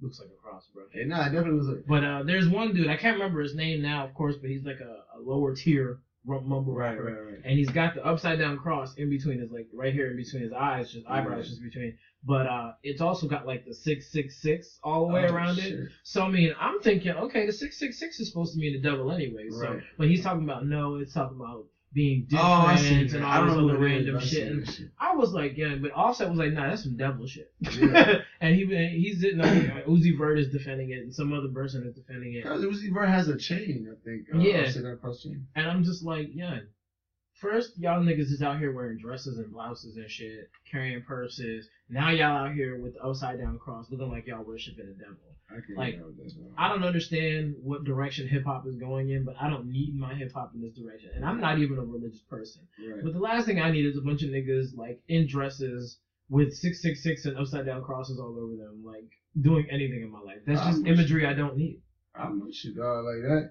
[0.00, 0.84] looks like a cross, bro.
[0.92, 1.82] Hey, nah, it definitely was a.
[1.86, 4.64] But uh, there's one dude I can't remember his name now, of course, but he's
[4.64, 7.40] like a, a lower tier mumble Right, rapper, right, right.
[7.44, 10.42] and he's got the upside down cross in between his like right here in between
[10.42, 11.50] his eyes, just eyebrows Yeah.
[11.50, 11.94] just between.
[12.24, 15.58] But uh, it's also got like the six six six all the way Oh, around
[15.58, 15.68] it.
[15.68, 15.88] shit.
[16.02, 18.78] So I mean, I'm thinking, okay, the six six six is supposed to mean the
[18.80, 19.50] devil anyway.
[19.50, 19.80] So, Right.
[19.98, 23.16] but he's talking about no, it's talking about being Oh, I different see.
[23.16, 24.48] and I all don't know other is, random shit.
[24.52, 24.88] And shit.
[24.98, 27.52] I was like, yeah, but Offset was like, nah, that's some devil shit.
[27.78, 28.18] Yeah.
[28.40, 28.64] and he
[28.98, 29.44] he's no,
[29.88, 32.44] Uzi Vert is defending it, and some other person is defending it.
[32.44, 34.26] Uzi Vert has a chain, I think.
[34.34, 34.64] Uh, Yeah.
[34.70, 35.46] That cross chain.
[35.54, 36.58] And I'm just like, yeah.
[37.40, 41.68] First, y'all niggas is out here wearing dresses and blouses and shit, carrying purses.
[41.90, 45.16] Now y'all out here with the upside down cross, looking like y'all worshiping the devil.
[45.54, 46.52] I Like, know that's wrong.
[46.56, 50.14] I don't understand what direction hip hop is going in, but I don't need my
[50.14, 51.10] hip hop in this direction.
[51.14, 52.62] And I'm not even a religious person.
[52.78, 53.02] Right.
[53.02, 55.98] But the last thing I need is a bunch of niggas like in dresses
[56.28, 60.10] with six six six and upside down crosses all over them, like doing anything in
[60.10, 60.38] my life.
[60.46, 61.80] That's just imagery I don't need.
[62.14, 63.50] I'm with you, dog, like that.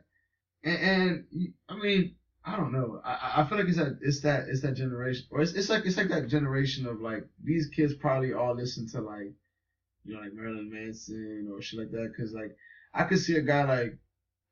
[0.63, 2.99] And, and I mean, I don't know.
[3.03, 5.69] I- I, I feel like it's that it's that it's that generation, or it's, it's
[5.69, 9.33] like it's like that generation of like these kids probably all listen to like,
[10.05, 12.11] you know, like Marilyn Manson or shit like that.
[12.17, 12.51] Cause like
[12.93, 13.97] I could see a guy like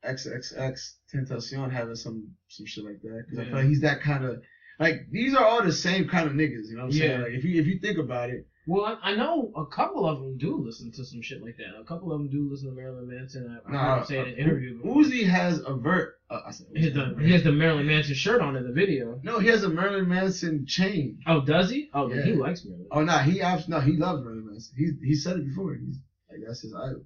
[0.05, 0.79] XXX
[1.13, 3.23] Tentacion having some some shit like that.
[3.29, 4.41] Cause I feel like he's that kind of
[4.79, 6.69] like these are all the same kind of niggas.
[6.69, 7.11] You know what I'm saying?
[7.11, 7.23] Yeah.
[7.25, 10.19] Like if you if you think about it, Well, I, I know a couple of
[10.19, 11.79] them do listen to some shit like that.
[11.79, 13.59] A couple of them do listen to Marilyn Manson.
[13.67, 14.77] I, I heard him say it in an interview.
[14.77, 14.95] before.
[15.03, 16.19] Uzi has a vert.
[16.29, 18.71] Uh, I said He has, the, he has the Marilyn Manson shirt on in the
[18.71, 19.19] video.
[19.23, 21.19] No, he has a Marilyn Manson chain.
[21.25, 21.89] Oh, does he?
[21.93, 22.87] Oh, then he likes Marilyn.
[22.91, 24.75] Oh no, he abs- no, he loves Marilyn Manson.
[24.77, 25.73] He he said it before.
[25.73, 25.97] He's
[26.29, 27.03] like that's his idol.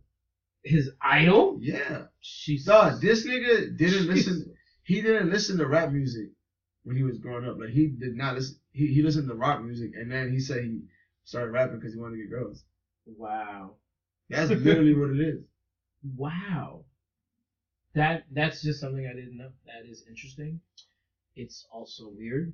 [0.63, 1.57] His idol?
[1.61, 2.99] Yeah, She's dog.
[2.99, 4.53] This nigga didn't listen.
[4.83, 6.31] He didn't listen to rap music
[6.83, 7.57] when he was growing up.
[7.59, 8.57] Like he did not listen.
[8.73, 10.81] He he listened to rock music, and then he said he
[11.25, 12.63] started rapping because he wanted to get girls.
[13.05, 13.75] Wow.
[14.29, 15.43] That's literally what it is.
[16.15, 16.85] Wow.
[17.95, 19.49] That that's just something I didn't know.
[19.65, 20.59] That is interesting.
[21.35, 22.53] It's also weird.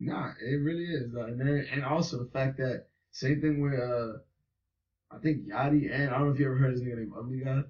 [0.00, 1.12] Nah, it really is.
[1.12, 4.18] Like, and then, and also the fact that same thing with uh,
[5.10, 7.40] I think Yachty and I don't know if you ever heard his nigga named Ugly
[7.44, 7.64] God.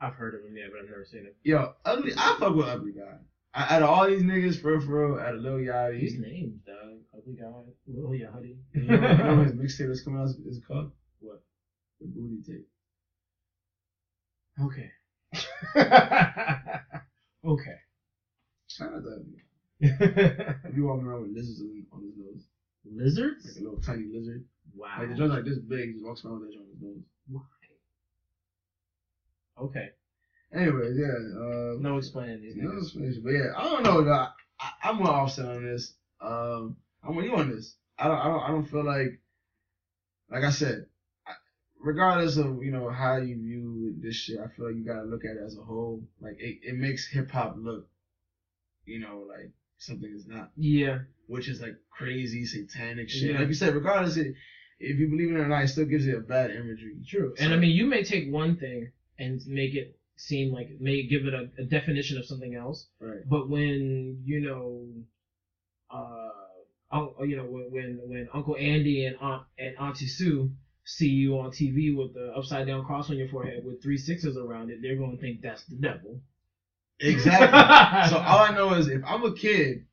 [0.00, 1.32] I've heard of him, yeah, but I've never seen him.
[1.44, 2.12] Yo, ugly.
[2.16, 3.18] I fuck with Ugly God.
[3.54, 6.20] I, out of all these niggas, for real, for real, out of Lil These Yachty,
[6.20, 6.79] names, dog.
[7.16, 7.64] Ugly God.
[7.86, 8.56] Lil Yachty.
[8.74, 11.42] you know, you know his mixtape that's coming out is, is called what?
[12.00, 12.68] the Booty Tape.
[14.62, 14.90] Okay.
[17.44, 17.76] okay.
[18.68, 19.24] Shout out to
[19.80, 20.70] guy.
[20.74, 22.44] Be walking around with lizards on, on his nose,
[22.84, 23.46] Lizards?
[23.46, 24.44] like a little tiny lizard.
[24.74, 24.96] Wow.
[24.98, 25.86] Like the joint's like this big.
[25.88, 27.04] He just walks around with that joint on his nose.
[27.28, 27.40] Why?
[29.64, 29.88] Okay.
[30.54, 31.06] Anyways, yeah.
[31.06, 34.10] Uh, No explaining these no explanation, but yeah, I don't know.
[34.10, 35.94] I, I, I'm with Offset on this.
[36.20, 37.76] Um, I'm with you on this.
[37.98, 39.20] I don't, I don't, I don't feel like,
[40.30, 40.86] like I said,
[41.26, 41.32] I,
[41.82, 45.24] regardless of you know how you view this shit, I feel like you gotta look
[45.24, 46.02] at it as a whole.
[46.20, 47.88] Like it, it makes hip hop look,
[48.84, 50.98] you know, like something it's not, Yeah.
[51.26, 53.32] which is like crazy satanic shit.
[53.32, 53.38] Yeah.
[53.38, 54.34] Like you said, regardless, it,
[54.78, 56.96] if you believe in it or not, it still gives it a bad imagery.
[57.06, 57.34] True.
[57.38, 61.26] And I mean, you may take one thing and make it seem like may give
[61.26, 63.20] it a, a definition of something else, Right.
[63.28, 64.86] but when you know,
[65.90, 66.29] uh,
[66.92, 70.50] oh, you know, when when, when Uncle Andy and Aunt and Auntie Sue
[70.84, 74.36] see you on TV with the upside down cross on your forehead with three sixes
[74.36, 76.20] around it, they're gonna think that's the devil.
[76.98, 77.46] Exactly.
[78.10, 79.86] so all I know is if I'm a kid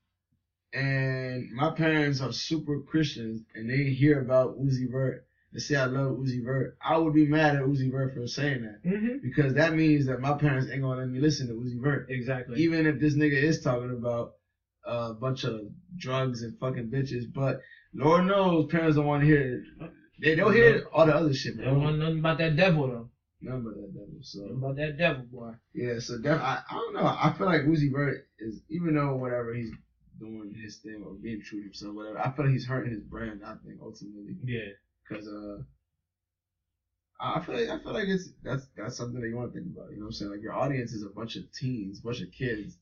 [0.73, 5.85] and my parents are super Christians and they hear about Uzi Vert and say I
[5.85, 9.17] love Uzi Vert, I would be mad at Uzi Vert for saying that mm-hmm.
[9.21, 12.61] because that means that my parents ain't gonna let me listen to Uzi Vert, Exactly.
[12.61, 14.33] even if this nigga is talking about
[14.87, 15.61] a bunch of
[15.97, 17.23] drugs and fucking bitches.
[17.33, 17.59] But
[17.93, 19.91] Lord knows parents don't want to hear it.
[20.21, 23.09] They don't hear all the other shit, they don't want nothing about that devil though.
[23.41, 24.17] None about that devil.
[24.21, 24.39] So.
[24.41, 25.51] Nothing about that devil boy.
[25.75, 27.05] Yeah, so def- I, I don't know.
[27.05, 29.69] I feel like Uzi Vert is even though whatever he's
[30.19, 32.17] doing his thing or being true to himself, whatever.
[32.17, 33.41] I feel like he's hurting his brand.
[33.45, 34.71] I think ultimately Yeah.
[35.07, 35.61] because uh,
[37.21, 39.59] I I feel like I feel like it's that's that's something that you want to
[39.59, 39.91] think about.
[39.91, 40.31] You know what I'm saying?
[40.31, 42.75] Like your audience is a bunch of teens, bunch of kids.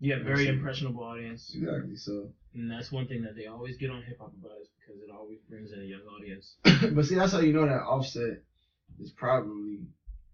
[0.00, 0.56] Yeah, very Absolutely.
[0.56, 1.52] impressionable audience.
[1.54, 1.96] Exactly.
[1.96, 5.02] So, And that's one thing that they always get on hip hop about is because
[5.02, 6.56] it always brings in a young audience.
[6.64, 8.42] but see, that's how you know that Offset
[8.98, 9.80] is probably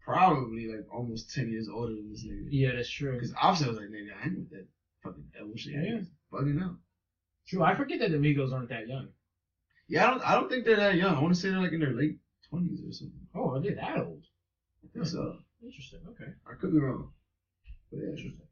[0.05, 2.47] probably like almost ten years older than this nigga.
[2.51, 3.15] Yeah, that's true.
[3.15, 4.67] Because Offset was like, nigga, I ain't with that
[5.03, 5.75] fucking devil shit.
[5.75, 6.01] Yeah.
[6.33, 6.77] Bugging out.
[7.49, 7.65] True.
[7.65, 9.09] I forget that the Migos aren't that young.
[9.89, 10.23] Yeah, I don't.
[10.31, 11.17] I don't think they're that young.
[11.17, 13.27] I want to say they're like in their late twenties or something.
[13.35, 14.23] Oh, are they that old?
[14.85, 15.39] I think so.
[15.63, 16.01] Interesting.
[16.11, 16.31] Okay.
[16.49, 17.11] I could be wrong.
[17.91, 18.11] But yeah.
[18.11, 18.47] Interesting.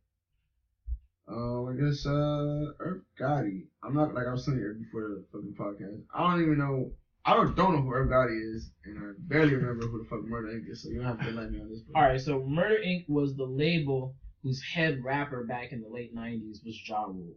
[1.27, 3.63] Um, I guess uh, Irv Gotti.
[3.83, 6.03] I'm not like I was saying you before the fucking podcast.
[6.15, 6.91] I don't even know.
[7.25, 10.23] I don't don't know who Irv Gotti is, and I barely remember who the fuck
[10.25, 10.71] Murder Inc.
[10.71, 10.83] is.
[10.83, 11.81] So you don't have to let me on this.
[11.81, 12.21] But All right.
[12.21, 13.09] So Murder Inc.
[13.09, 17.33] was the label whose head rapper back in the late '90s was Ja Rule.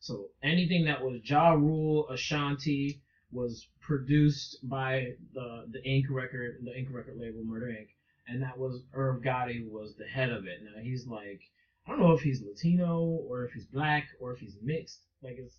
[0.00, 3.00] So anything that was Ja Rule, Ashanti
[3.30, 6.04] was produced by the the Inc.
[6.08, 6.90] record, the Inc.
[6.90, 7.88] record label Murder Inc.
[8.26, 10.60] And that was Irv Gotti was the head of it.
[10.62, 11.40] Now he's like,
[11.86, 15.00] I don't know if he's Latino or if he's black or if he's mixed.
[15.22, 15.54] Like it's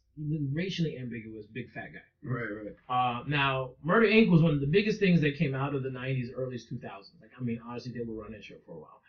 [0.51, 2.29] racially ambiguous, big fat guy.
[2.29, 2.75] right, right.
[2.89, 4.29] Uh, now, Murder Inc.
[4.29, 6.81] was one of the biggest things that came out of the 90s, early 2000s.
[7.21, 8.99] Like, I mean, honestly, they were running shit for a while.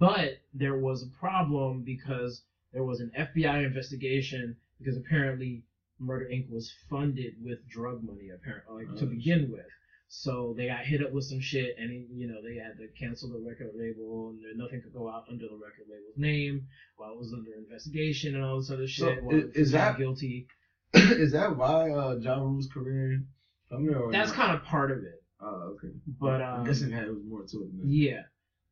[0.00, 2.42] But there was a problem because
[2.72, 5.62] there was an FBI investigation because apparently
[6.00, 6.50] Murder Inc.
[6.50, 9.66] was funded with drug money, apparently, like, to Oh, begin with.
[10.14, 13.30] So they got hit up with some shit, and you know they had to cancel
[13.30, 17.12] the record label, and there, nothing could go out under the record label's name while
[17.12, 19.24] it was under investigation and all this other So, shit.
[19.24, 20.46] while i- it was is found that- guilty?
[20.94, 23.24] is that why uh, Ja Rule's career?
[23.70, 24.36] From here or That's not?
[24.36, 25.22] kind of part of it.
[25.40, 25.94] Oh, okay.
[26.20, 27.70] But I'm um, guessing that was more to it.
[27.72, 27.86] Than that.
[27.88, 28.20] yeah.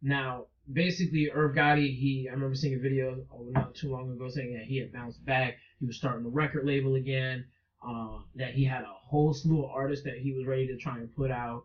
[0.02, 4.28] Now, basically, Irv Gotti, he I remember seeing a video oh, not too long ago
[4.28, 5.56] saying that he had bounced back.
[5.78, 7.46] He was starting the record label again.
[7.86, 10.98] Uh, that he had a whole slew of artists that he was ready to try
[10.98, 11.64] and put out.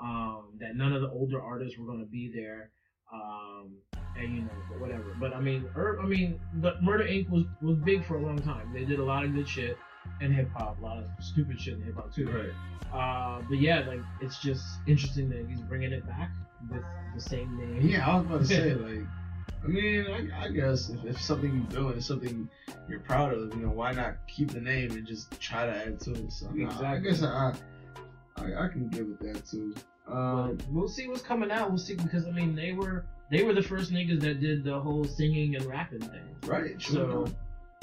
[0.00, 2.70] Um, that none of the older artists were going to be there.
[3.12, 3.76] Um,
[4.16, 5.16] and you know, but whatever.
[5.18, 7.30] But I mean, Irv, I mean, the Murder Inc.
[7.30, 8.72] was was big for a long time.
[8.72, 9.76] They did a lot of good shit
[10.20, 12.28] in hip hop, a lot of stupid shit in hip hop too.
[12.28, 12.50] Right.
[12.92, 16.30] Uh, but yeah, like it's just interesting that he's bringing it back
[16.70, 16.82] with
[17.14, 17.88] the same name.
[17.88, 19.06] Yeah, I was about to say like.
[19.64, 22.48] I mean, I, I guess if, if something you're doing is something
[22.88, 26.00] you're proud of, you know, why not keep the name and just try to add
[26.00, 26.30] to it?
[26.32, 26.48] So
[26.82, 27.54] I- I, guess I,
[28.36, 29.74] I I can get with that too.
[30.06, 31.70] Um, But we'll see what's coming out.
[31.70, 34.78] We'll see because I mean they were they were the first niggas that did the
[34.78, 36.36] whole singing and rapping thing.
[36.44, 36.78] right.
[36.78, 36.94] True.
[36.94, 37.34] So enough.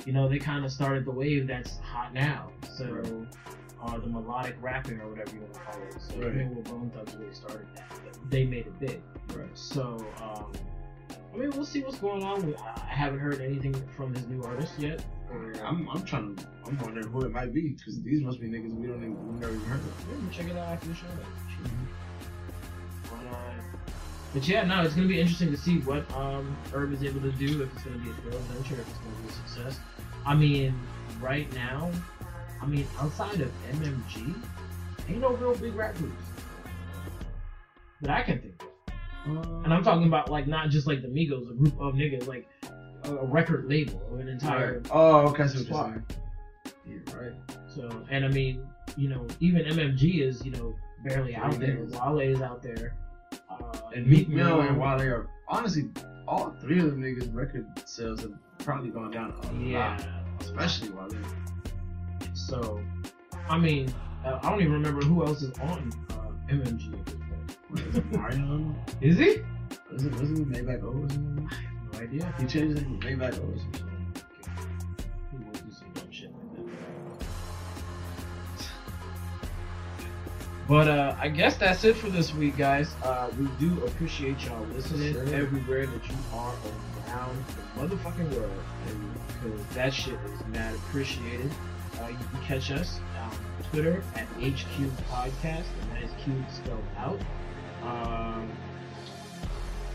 [0.05, 2.51] you know they kind of started the wave that's hot now.
[2.77, 3.25] So
[3.83, 5.95] or the melodic rapping or whatever you want to call it.
[5.99, 6.35] So Right.
[6.35, 7.91] maybe Bone Thugs really started that.
[8.29, 9.01] They made it big.
[9.35, 9.49] right.
[9.57, 10.51] So um,
[11.33, 12.45] I mean we'll see what's going on.
[12.45, 15.03] We- I haven't heard anything from his new artist yet.
[15.63, 18.73] I'm I'm trying to I'm wondering who it might be because these must be niggas
[18.73, 19.93] we don't even we never even heard of.
[20.09, 21.07] Yeah, check it out after the show.
[21.07, 21.87] then.
[23.03, 23.53] But, uh,
[24.33, 27.31] but yeah, no, it's gonna be interesting to see what um Irv is able to
[27.31, 27.63] do.
[27.63, 29.79] If it's gonna be a failed venture, if it's gonna be a success.
[30.25, 30.77] I mean,
[31.21, 31.91] right now,
[32.61, 34.35] I mean, outside of MMG,
[35.09, 36.23] ain't no real big rap groups
[38.01, 38.70] that I can think of.
[39.25, 42.47] And I'm talking about like not just like the Migos, a group of niggas, like
[43.03, 44.87] a, a record label of an entire Right.
[44.91, 45.47] Oh, okay.
[45.47, 46.03] See squad.
[46.87, 47.33] Yeah, right.
[47.75, 48.67] So, and I mean,
[48.97, 50.73] you know, even MMG is, you know,
[51.05, 51.77] barely out there.
[52.03, 52.95] Wale is out there.
[53.49, 53.55] Uh,
[53.95, 55.89] And Meek Mill and Wale are honestly,
[56.27, 59.97] all three of them niggas' record sales have probably gone down a Yeah.
[59.97, 61.09] lot, especially Wale.
[62.33, 62.81] So,
[63.49, 63.93] I mean,
[64.25, 66.91] uh, I don't even remember who else is on uh, MMG
[67.77, 68.21] at this point.
[68.21, 68.75] What is it, Mario?
[69.01, 69.41] Is he?
[69.91, 71.49] Was it, was it Maybach O or something?
[71.93, 72.33] No idea.
[72.39, 74.13] He changed it to Maybach O or something.
[75.31, 76.65] He will do some dumb shit like that.
[80.67, 82.89] But uh, I guess that's it for this week, guys.
[83.03, 85.33] Uh, we do appreciate y'all listening Sure.
[85.35, 86.53] everywhere that you are
[87.07, 88.51] around the motherfucking world,
[88.87, 89.13] and
[89.43, 91.51] because that shit is mad appreciated.
[92.01, 93.31] Uh, you can catch us on
[93.71, 97.19] Twitter at HQ Podcast, and that is Q spelled out.
[97.83, 98.49] Um,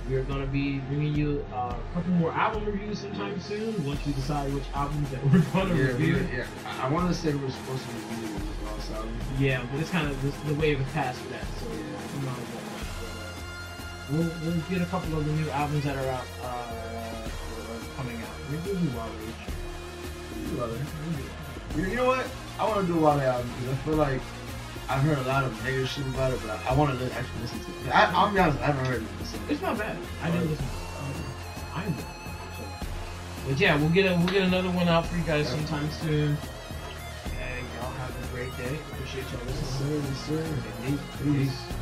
[0.09, 3.85] we're gonna be bringing you uh, a couple more album reviews sometime soon.
[3.85, 6.15] Once we decide which albums that we're gonna Yeah, review.
[6.31, 6.47] we- yeah.
[6.81, 9.17] I, I wanted to say we're supposed to review the Lost album.
[9.39, 12.37] Yeah, but it's kind of the, the wave has passed for that, so I'm not
[12.37, 16.27] gonna but, uh, We'll we'll get a couple of the new albums that are out
[16.45, 18.29] uh, are coming out.
[18.51, 20.55] Maybe we'll do Wale H.
[20.57, 20.79] Wale.
[21.85, 22.27] You, you know what?
[22.61, 24.21] I want to do a Wale album because I feel like
[24.89, 27.41] I've heard a lot of negative shit about it, but I, I want to actually
[27.43, 27.95] listen to it.
[27.95, 29.09] I, I'll be honest, I haven't heard it.
[29.27, 29.39] So.
[29.49, 29.97] It's not bad.
[30.23, 30.65] I didn't listen.
[30.65, 30.77] to it.
[30.99, 31.25] Um,
[31.75, 32.05] I enjoyed.
[32.05, 35.91] So, but yeah, we'll get a we'll get another one out for you guys sometime
[35.91, 36.37] soon.
[37.27, 38.79] And y'all have a great day.
[38.93, 40.03] Appreciate y'all Yes, listening.
[40.03, 40.99] sir, yes, sir.
[41.27, 41.51] Peace.
[41.51, 41.76] Peace.